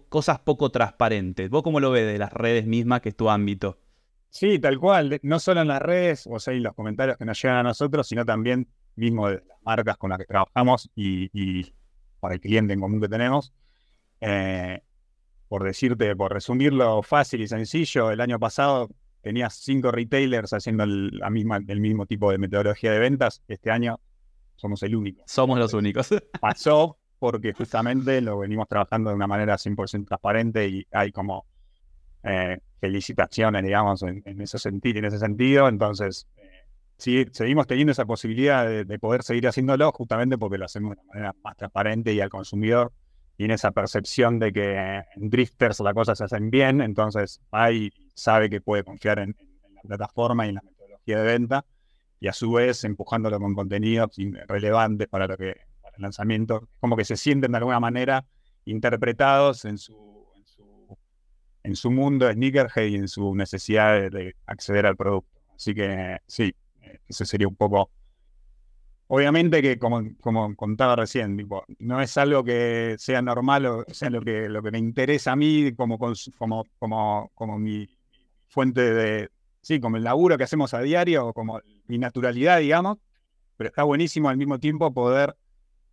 cosas 0.08 0.38
poco 0.40 0.70
transparentes. 0.70 1.48
¿Vos 1.50 1.62
cómo 1.62 1.80
lo 1.80 1.90
ves 1.90 2.06
de 2.06 2.18
las 2.18 2.32
redes 2.32 2.66
mismas, 2.66 3.00
que 3.00 3.10
es 3.10 3.16
tu 3.16 3.30
ámbito? 3.30 3.78
Sí, 4.28 4.58
tal 4.58 4.78
cual. 4.78 5.18
No 5.22 5.38
solo 5.38 5.62
en 5.62 5.68
las 5.68 5.80
redes, 5.80 6.26
o 6.30 6.38
sea, 6.38 6.52
en 6.52 6.62
los 6.62 6.74
comentarios 6.74 7.16
que 7.16 7.24
nos 7.24 7.40
llegan 7.40 7.58
a 7.58 7.62
nosotros, 7.62 8.06
sino 8.06 8.24
también 8.24 8.68
mismo 8.96 9.28
de 9.28 9.42
las 9.46 9.62
marcas 9.62 9.96
con 9.96 10.10
las 10.10 10.18
que 10.18 10.26
trabajamos 10.26 10.90
y 10.94 11.72
para 12.24 12.36
el 12.36 12.40
cliente 12.40 12.72
en 12.72 12.80
común 12.80 13.02
que 13.02 13.08
tenemos. 13.08 13.52
Eh, 14.22 14.80
por 15.46 15.62
decirte, 15.62 16.16
por 16.16 16.32
resumirlo 16.32 17.02
fácil 17.02 17.42
y 17.42 17.48
sencillo, 17.48 18.10
el 18.10 18.18
año 18.22 18.38
pasado 18.38 18.88
tenías 19.20 19.56
cinco 19.56 19.90
retailers 19.90 20.54
haciendo 20.54 20.84
el, 20.84 21.18
la 21.18 21.28
misma, 21.28 21.60
el 21.68 21.80
mismo 21.80 22.06
tipo 22.06 22.30
de 22.30 22.38
metodología 22.38 22.92
de 22.92 22.98
ventas. 22.98 23.42
Este 23.46 23.70
año 23.70 24.00
somos 24.56 24.82
el 24.84 24.96
único. 24.96 25.22
Somos 25.26 25.58
los 25.58 25.74
únicos. 25.74 26.08
Pasó 26.40 26.96
porque 27.18 27.52
justamente 27.52 28.22
lo 28.22 28.38
venimos 28.38 28.68
trabajando 28.68 29.10
de 29.10 29.16
una 29.16 29.26
manera 29.26 29.56
100% 29.56 30.06
transparente 30.06 30.66
y 30.66 30.86
hay 30.92 31.12
como 31.12 31.44
eh, 32.22 32.58
felicitaciones, 32.80 33.62
digamos, 33.62 34.02
en, 34.02 34.40
ese 34.40 34.58
sentido, 34.58 34.98
en 35.00 35.04
ese 35.04 35.18
sentido. 35.18 35.68
Entonces, 35.68 36.26
sí, 36.96 37.26
seguimos 37.32 37.66
teniendo 37.66 37.92
esa 37.92 38.04
posibilidad 38.04 38.66
de, 38.66 38.98
poder 38.98 39.22
seguir 39.22 39.46
haciéndolo 39.48 39.92
justamente 39.92 40.38
porque 40.38 40.58
lo 40.58 40.64
hacemos 40.64 40.96
de 40.96 41.02
una 41.02 41.12
manera 41.12 41.34
más 41.42 41.56
transparente 41.56 42.12
y 42.12 42.20
al 42.20 42.30
consumidor 42.30 42.92
tiene 43.36 43.54
esa 43.54 43.72
percepción 43.72 44.38
de 44.38 44.52
que 44.52 44.76
en 44.76 45.30
Drifters 45.30 45.80
las 45.80 45.94
cosas 45.94 46.18
se 46.18 46.24
hacen 46.24 46.50
bien, 46.50 46.80
entonces 46.80 47.40
ahí 47.50 47.90
sabe 48.14 48.48
que 48.48 48.60
puede 48.60 48.84
confiar 48.84 49.18
en, 49.18 49.36
la 49.74 49.82
plataforma 49.82 50.46
y 50.46 50.50
en 50.50 50.54
la 50.54 50.62
metodología 50.62 51.18
de 51.18 51.24
venta 51.24 51.64
y 52.20 52.28
a 52.28 52.32
su 52.32 52.52
vez 52.52 52.84
empujándolo 52.84 53.38
con 53.38 53.54
contenidos 53.54 54.16
relevantes 54.46 55.08
para 55.08 55.26
lo 55.26 55.36
que 55.36 55.56
para 55.82 55.96
el 55.96 56.02
lanzamiento, 56.02 56.68
como 56.80 56.96
que 56.96 57.04
se 57.04 57.16
sienten 57.16 57.52
de 57.52 57.58
alguna 57.58 57.80
manera 57.80 58.24
interpretados 58.64 59.64
en 59.64 59.76
su, 59.76 60.26
en 60.36 60.46
su, 60.46 60.98
en 61.64 61.76
su 61.76 61.90
mundo 61.90 62.26
de 62.26 62.34
sneakerhead 62.34 62.86
y 62.86 62.94
en 62.94 63.08
su 63.08 63.34
necesidad 63.34 64.10
de 64.10 64.36
acceder 64.46 64.86
al 64.86 64.96
producto. 64.96 65.34
Así 65.54 65.74
que 65.74 66.18
sí, 66.26 66.54
ese 67.08 67.24
sería 67.26 67.48
un 67.48 67.56
poco... 67.56 67.90
Obviamente 69.06 69.60
que, 69.60 69.78
como, 69.78 70.02
como 70.20 70.56
contaba 70.56 70.96
recién, 70.96 71.36
tipo, 71.36 71.64
no 71.78 72.00
es 72.00 72.16
algo 72.16 72.42
que 72.42 72.96
sea 72.98 73.20
normal 73.20 73.66
o 73.66 73.84
sea 73.88 74.08
lo 74.08 74.22
que, 74.22 74.48
lo 74.48 74.62
que 74.62 74.70
me 74.70 74.78
interesa 74.78 75.32
a 75.32 75.36
mí 75.36 75.74
como, 75.74 75.98
como, 75.98 76.64
como, 76.78 77.30
como 77.34 77.58
mi 77.58 77.86
fuente 78.48 78.80
de, 78.80 79.30
sí, 79.60 79.80
como 79.80 79.96
el 79.96 80.04
laburo 80.04 80.38
que 80.38 80.44
hacemos 80.44 80.74
a 80.74 80.80
diario, 80.80 81.32
como 81.32 81.60
mi 81.86 81.98
naturalidad, 81.98 82.60
digamos, 82.60 82.98
pero 83.56 83.68
está 83.68 83.82
buenísimo 83.82 84.28
al 84.28 84.36
mismo 84.36 84.58
tiempo 84.58 84.92
poder 84.92 85.36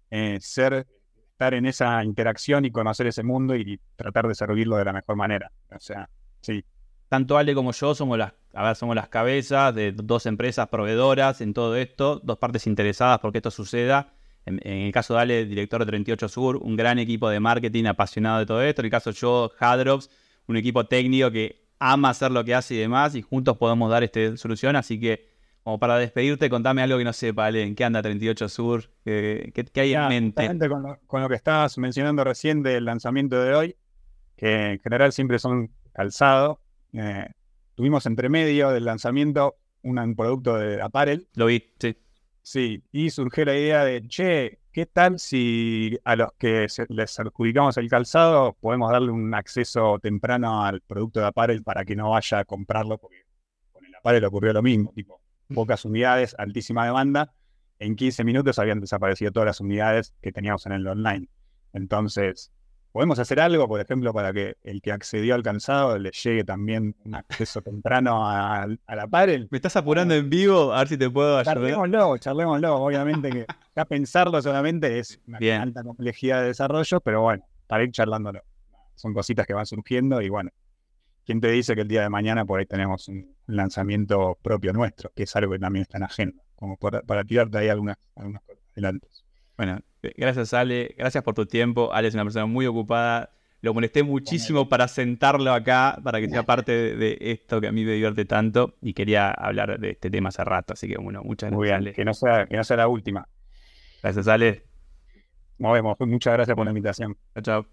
eh, 0.10 0.38
ser, 0.42 0.88
estar 1.32 1.54
en 1.54 1.66
esa 1.66 2.04
interacción 2.04 2.66
y 2.66 2.72
conocer 2.72 3.08
ese 3.08 3.24
mundo 3.24 3.56
y 3.56 3.80
tratar 3.96 4.28
de 4.28 4.36
servirlo 4.36 4.78
de 4.78 4.86
la 4.86 4.94
mejor 4.94 5.16
manera. 5.16 5.52
O 5.76 5.80
sea, 5.80 6.10
sí. 6.42 6.64
Tanto 7.08 7.38
Ale 7.38 7.56
como 7.56 7.72
yo 7.72 7.96
somos 7.96 8.18
las, 8.18 8.34
a 8.54 8.64
ver, 8.64 8.76
somos 8.76 8.96
las 8.96 9.08
cabezas 9.08 9.74
de 9.74 9.92
dos 9.94 10.26
empresas 10.26 10.68
proveedoras 10.68 11.42
en 11.42 11.54
todo 11.54 11.76
esto, 11.76 12.20
dos 12.24 12.38
partes 12.38 12.68
interesadas 12.68 13.20
porque 13.20 13.38
esto 13.38 13.52
suceda. 13.52 14.14
En, 14.46 14.60
el 14.66 14.92
caso 14.92 15.14
de 15.14 15.22
Ale, 15.22 15.46
director 15.46 15.80
de 15.82 15.86
38 15.86 16.28
Sur, 16.28 16.58
un 16.58 16.76
gran 16.76 17.00
equipo 17.00 17.30
de 17.30 17.40
marketing 17.40 17.86
apasionado 17.86 18.40
de 18.40 18.46
todo 18.46 18.62
esto. 18.62 18.82
En 18.82 18.86
el 18.86 18.92
caso 18.92 19.12
yo, 19.12 19.52
Hadrops, 19.60 20.10
un 20.48 20.58
equipo 20.58 20.86
técnico 20.86 21.32
que 21.32 21.62
ama 21.80 22.10
hacer 22.10 22.32
lo 22.32 22.44
que 22.44 22.56
hace 22.56 22.76
y 22.76 22.78
demás, 22.78 23.16
y 23.16 23.22
juntos 23.22 23.58
podemos 23.58 23.90
dar 23.90 24.04
esta 24.04 24.36
solución. 24.38 24.76
Así 24.76 25.00
que, 25.00 25.30
como 25.64 25.80
para 25.80 25.98
despedirte, 25.98 26.50
contame 26.50 26.82
algo 26.82 26.98
que 26.98 27.04
no 27.04 27.14
sepa, 27.14 27.46
Ale, 27.46 27.64
¿en 27.64 27.76
qué 27.76 27.86
anda 27.86 28.02
38 28.02 28.50
Sur? 28.50 28.90
¿Qué, 29.06 29.54
hay 29.76 29.94
en 29.94 30.08
mente? 30.08 30.50
Con 30.68 30.84
lo, 30.84 31.00
con 31.06 31.22
lo 31.22 31.30
que 31.30 31.36
estabas 31.36 31.78
mencionando 31.78 32.24
recién 32.24 32.64
del 32.64 32.84
lanzamiento 32.86 33.42
de 33.42 33.54
hoy, 33.54 33.76
que 34.36 34.72
en 34.72 34.80
general 34.80 35.14
siempre 35.14 35.38
son 35.40 35.72
calzados. 35.94 36.58
Eh, 36.94 37.28
tuvimos 37.82 38.06
entre 38.06 38.30
medio 38.30 38.70
del 38.70 38.86
lanzamiento 38.86 39.58
un 39.82 40.16
producto 40.16 40.56
de 40.56 40.80
apparel. 40.84 41.28
Lo 41.34 41.48
vi, 41.48 41.64
sí. 41.80 41.98
Sí, 42.44 42.84
y 42.92 43.10
surgió 43.10 43.44
la 43.44 43.58
idea 43.58 43.84
de, 43.84 44.08
che, 44.08 44.60
¿qué 44.72 44.86
tal 44.86 45.18
si 45.18 45.98
a 46.04 46.16
los 46.16 46.32
que 46.38 46.68
les 46.90 47.20
adjudicamos 47.20 47.78
el 47.78 47.90
calzado 47.90 48.56
podemos 48.62 48.92
darle 48.92 49.10
un 49.10 49.34
acceso 49.34 49.98
temprano 49.98 50.64
al 50.64 50.82
producto 50.82 51.22
de 51.22 51.26
Apparel 51.26 51.64
para 51.64 51.84
que 51.84 51.96
no 51.96 52.12
vaya 52.12 52.40
a 52.40 52.46
comprarlo? 52.46 53.00
Porque 53.00 53.26
con 53.72 53.84
el 53.84 53.96
Apparel 53.96 54.26
ocurrió 54.26 54.54
lo 54.54 54.62
mismo, 54.62 54.92
tipo, 54.94 55.20
pocas 55.52 55.84
unidades, 55.84 56.36
altísima 56.38 56.86
demanda. 56.86 57.34
En 57.80 57.96
15 57.96 58.24
minutos 58.24 58.60
habían 58.60 58.80
desaparecido 58.80 59.32
todas 59.32 59.48
las 59.48 59.60
unidades 59.60 60.14
que 60.22 60.32
teníamos 60.32 60.68
en 60.68 60.74
el 60.74 60.86
online. 60.86 61.30
Entonces, 61.74 62.52
¿Podemos 62.92 63.20
hacer 63.20 63.40
algo, 63.40 63.70
por 63.70 63.80
ejemplo, 63.80 64.14
para 64.14 64.34
que 64.34 64.58
el 64.64 64.82
que 64.82 64.92
accedió 64.92 65.34
al 65.36 65.44
cansado 65.44 65.98
le 65.98 66.12
llegue 66.12 66.44
también 66.44 66.94
un 67.06 67.16
acceso 67.16 67.62
temprano 67.62 68.28
a, 68.30 68.68
la 68.68 69.08
Parel? 69.08 69.48
¿Me 69.50 69.58
estás 69.58 69.78
apurando 69.78 70.14
en 70.14 70.30
vivo? 70.30 70.74
A 70.74 70.80
ver 70.80 70.90
si 70.90 70.98
te 70.98 71.10
puedo 71.10 71.38
ayudar. 71.38 71.56
Charlémoslo, 71.56 72.18
charlémoslo. 72.18 72.76
Obviamente 72.76 73.30
que 73.30 73.46
ya 73.76 73.86
pensarlo 73.86 74.42
solamente 74.42 75.00
es 75.00 75.22
una 75.26 75.62
alta 75.62 75.84
complejidad 75.84 76.42
de 76.42 76.48
desarrollo, 76.48 77.00
pero 77.00 77.22
bueno, 77.22 77.46
para 77.66 77.84
ir 77.84 77.92
charlándolo. 77.92 78.42
Son 78.96 79.14
cositas 79.14 79.48
que 79.48 79.54
van 79.54 79.66
surgiendo 79.66 80.22
y 80.22 80.28
bueno, 80.28 80.52
¿quién 81.26 81.40
te 81.40 81.50
dice 81.50 81.76
que 81.76 81.82
el 81.82 81.88
día 81.88 82.02
de 82.02 82.10
mañana 82.10 82.44
por 82.44 82.60
ahí 82.60 82.66
tenemos 82.66 83.08
un 83.08 83.34
lanzamiento 83.48 84.38
propio 84.42 84.74
nuestro, 84.74 85.12
que 85.16 85.24
es 85.24 85.36
algo 85.38 85.54
que 85.54 85.60
también 85.60 85.84
está 85.84 85.98
en 85.98 86.04
agenda, 86.04 86.44
como 86.56 86.76
para, 86.76 87.24
tirarte 87.24 87.58
ahí 87.58 87.70
algunas, 87.70 87.96
algunas 88.16 88.42
cosas 88.42 88.64
adelante. 88.74 89.08
Bueno, 89.56 89.80
gracias 90.02 90.54
Ale, 90.54 90.96
gracias 90.98 91.24
por 91.24 91.34
tu 91.34 91.46
tiempo. 91.46 91.94
Ale 91.94 92.08
es 92.08 92.14
una 92.14 92.24
persona 92.24 92.46
muy 92.46 92.66
ocupada. 92.66 93.32
Lo 93.62 93.76
molesté 93.76 94.02
muchísimo 94.02 94.68
para 94.68 94.88
sentarlo 94.88 95.54
acá, 95.54 96.00
para 96.04 96.20
que 96.20 96.28
sea 96.30 96.44
parte 96.44 96.96
de 96.96 97.18
esto 97.22 97.62
que 97.62 97.68
a 97.68 97.72
mí 97.72 97.86
me 97.86 97.92
divierte 97.92 98.26
tanto 98.26 98.76
y 98.82 98.94
quería 98.94 99.30
hablar 99.30 99.80
de 99.80 99.92
este 99.92 100.10
tema 100.10 100.30
hace 100.30 100.44
rato. 100.44 100.74
Así 100.74 100.88
que 100.88 100.98
bueno, 100.98 101.22
muchas 101.24 101.52
gracias. 101.52 101.78
Ale. 101.78 101.94
Que 101.94 102.04
no 102.04 102.14
sea, 102.16 102.48
que 102.48 102.58
no 102.58 102.64
sea 102.64 102.78
la 102.78 102.88
última. 102.88 103.28
Gracias 104.02 104.28
Ale. 104.28 104.66
Nos 105.60 105.74
vemos. 105.74 105.96
Muchas 106.00 106.34
gracias 106.34 106.56
por 106.56 106.66
la 106.66 106.72
invitación. 106.72 107.16
Chao, 107.36 107.44
chao. 107.44 107.68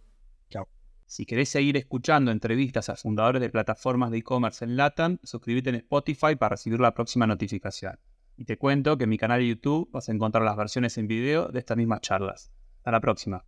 Chao. 0.50 0.68
Si 1.06 1.24
querés 1.24 1.48
seguir 1.48 1.78
escuchando 1.78 2.30
entrevistas 2.30 2.90
a 2.90 2.96
fundadores 2.96 3.40
de 3.40 3.48
plataformas 3.48 4.10
de 4.10 4.18
e-commerce 4.18 4.62
en 4.66 4.76
LATAM, 4.76 5.18
suscríbete 5.22 5.70
en 5.70 5.76
Spotify 5.76 6.36
para 6.36 6.50
recibir 6.50 6.80
la 6.80 6.92
próxima 6.92 7.26
notificación. 7.26 7.98
Y 8.38 8.44
te 8.44 8.56
cuento 8.56 8.96
que 8.96 9.04
en 9.04 9.10
mi 9.10 9.18
canal 9.18 9.40
de 9.40 9.48
YouTube 9.48 9.90
vas 9.90 10.08
a 10.08 10.12
encontrar 10.12 10.44
las 10.44 10.56
versiones 10.56 10.96
en 10.96 11.08
video 11.08 11.48
de 11.48 11.58
estas 11.58 11.76
mismas 11.76 12.00
charlas. 12.02 12.52
Hasta 12.76 12.92
la 12.92 13.00
próxima. 13.00 13.44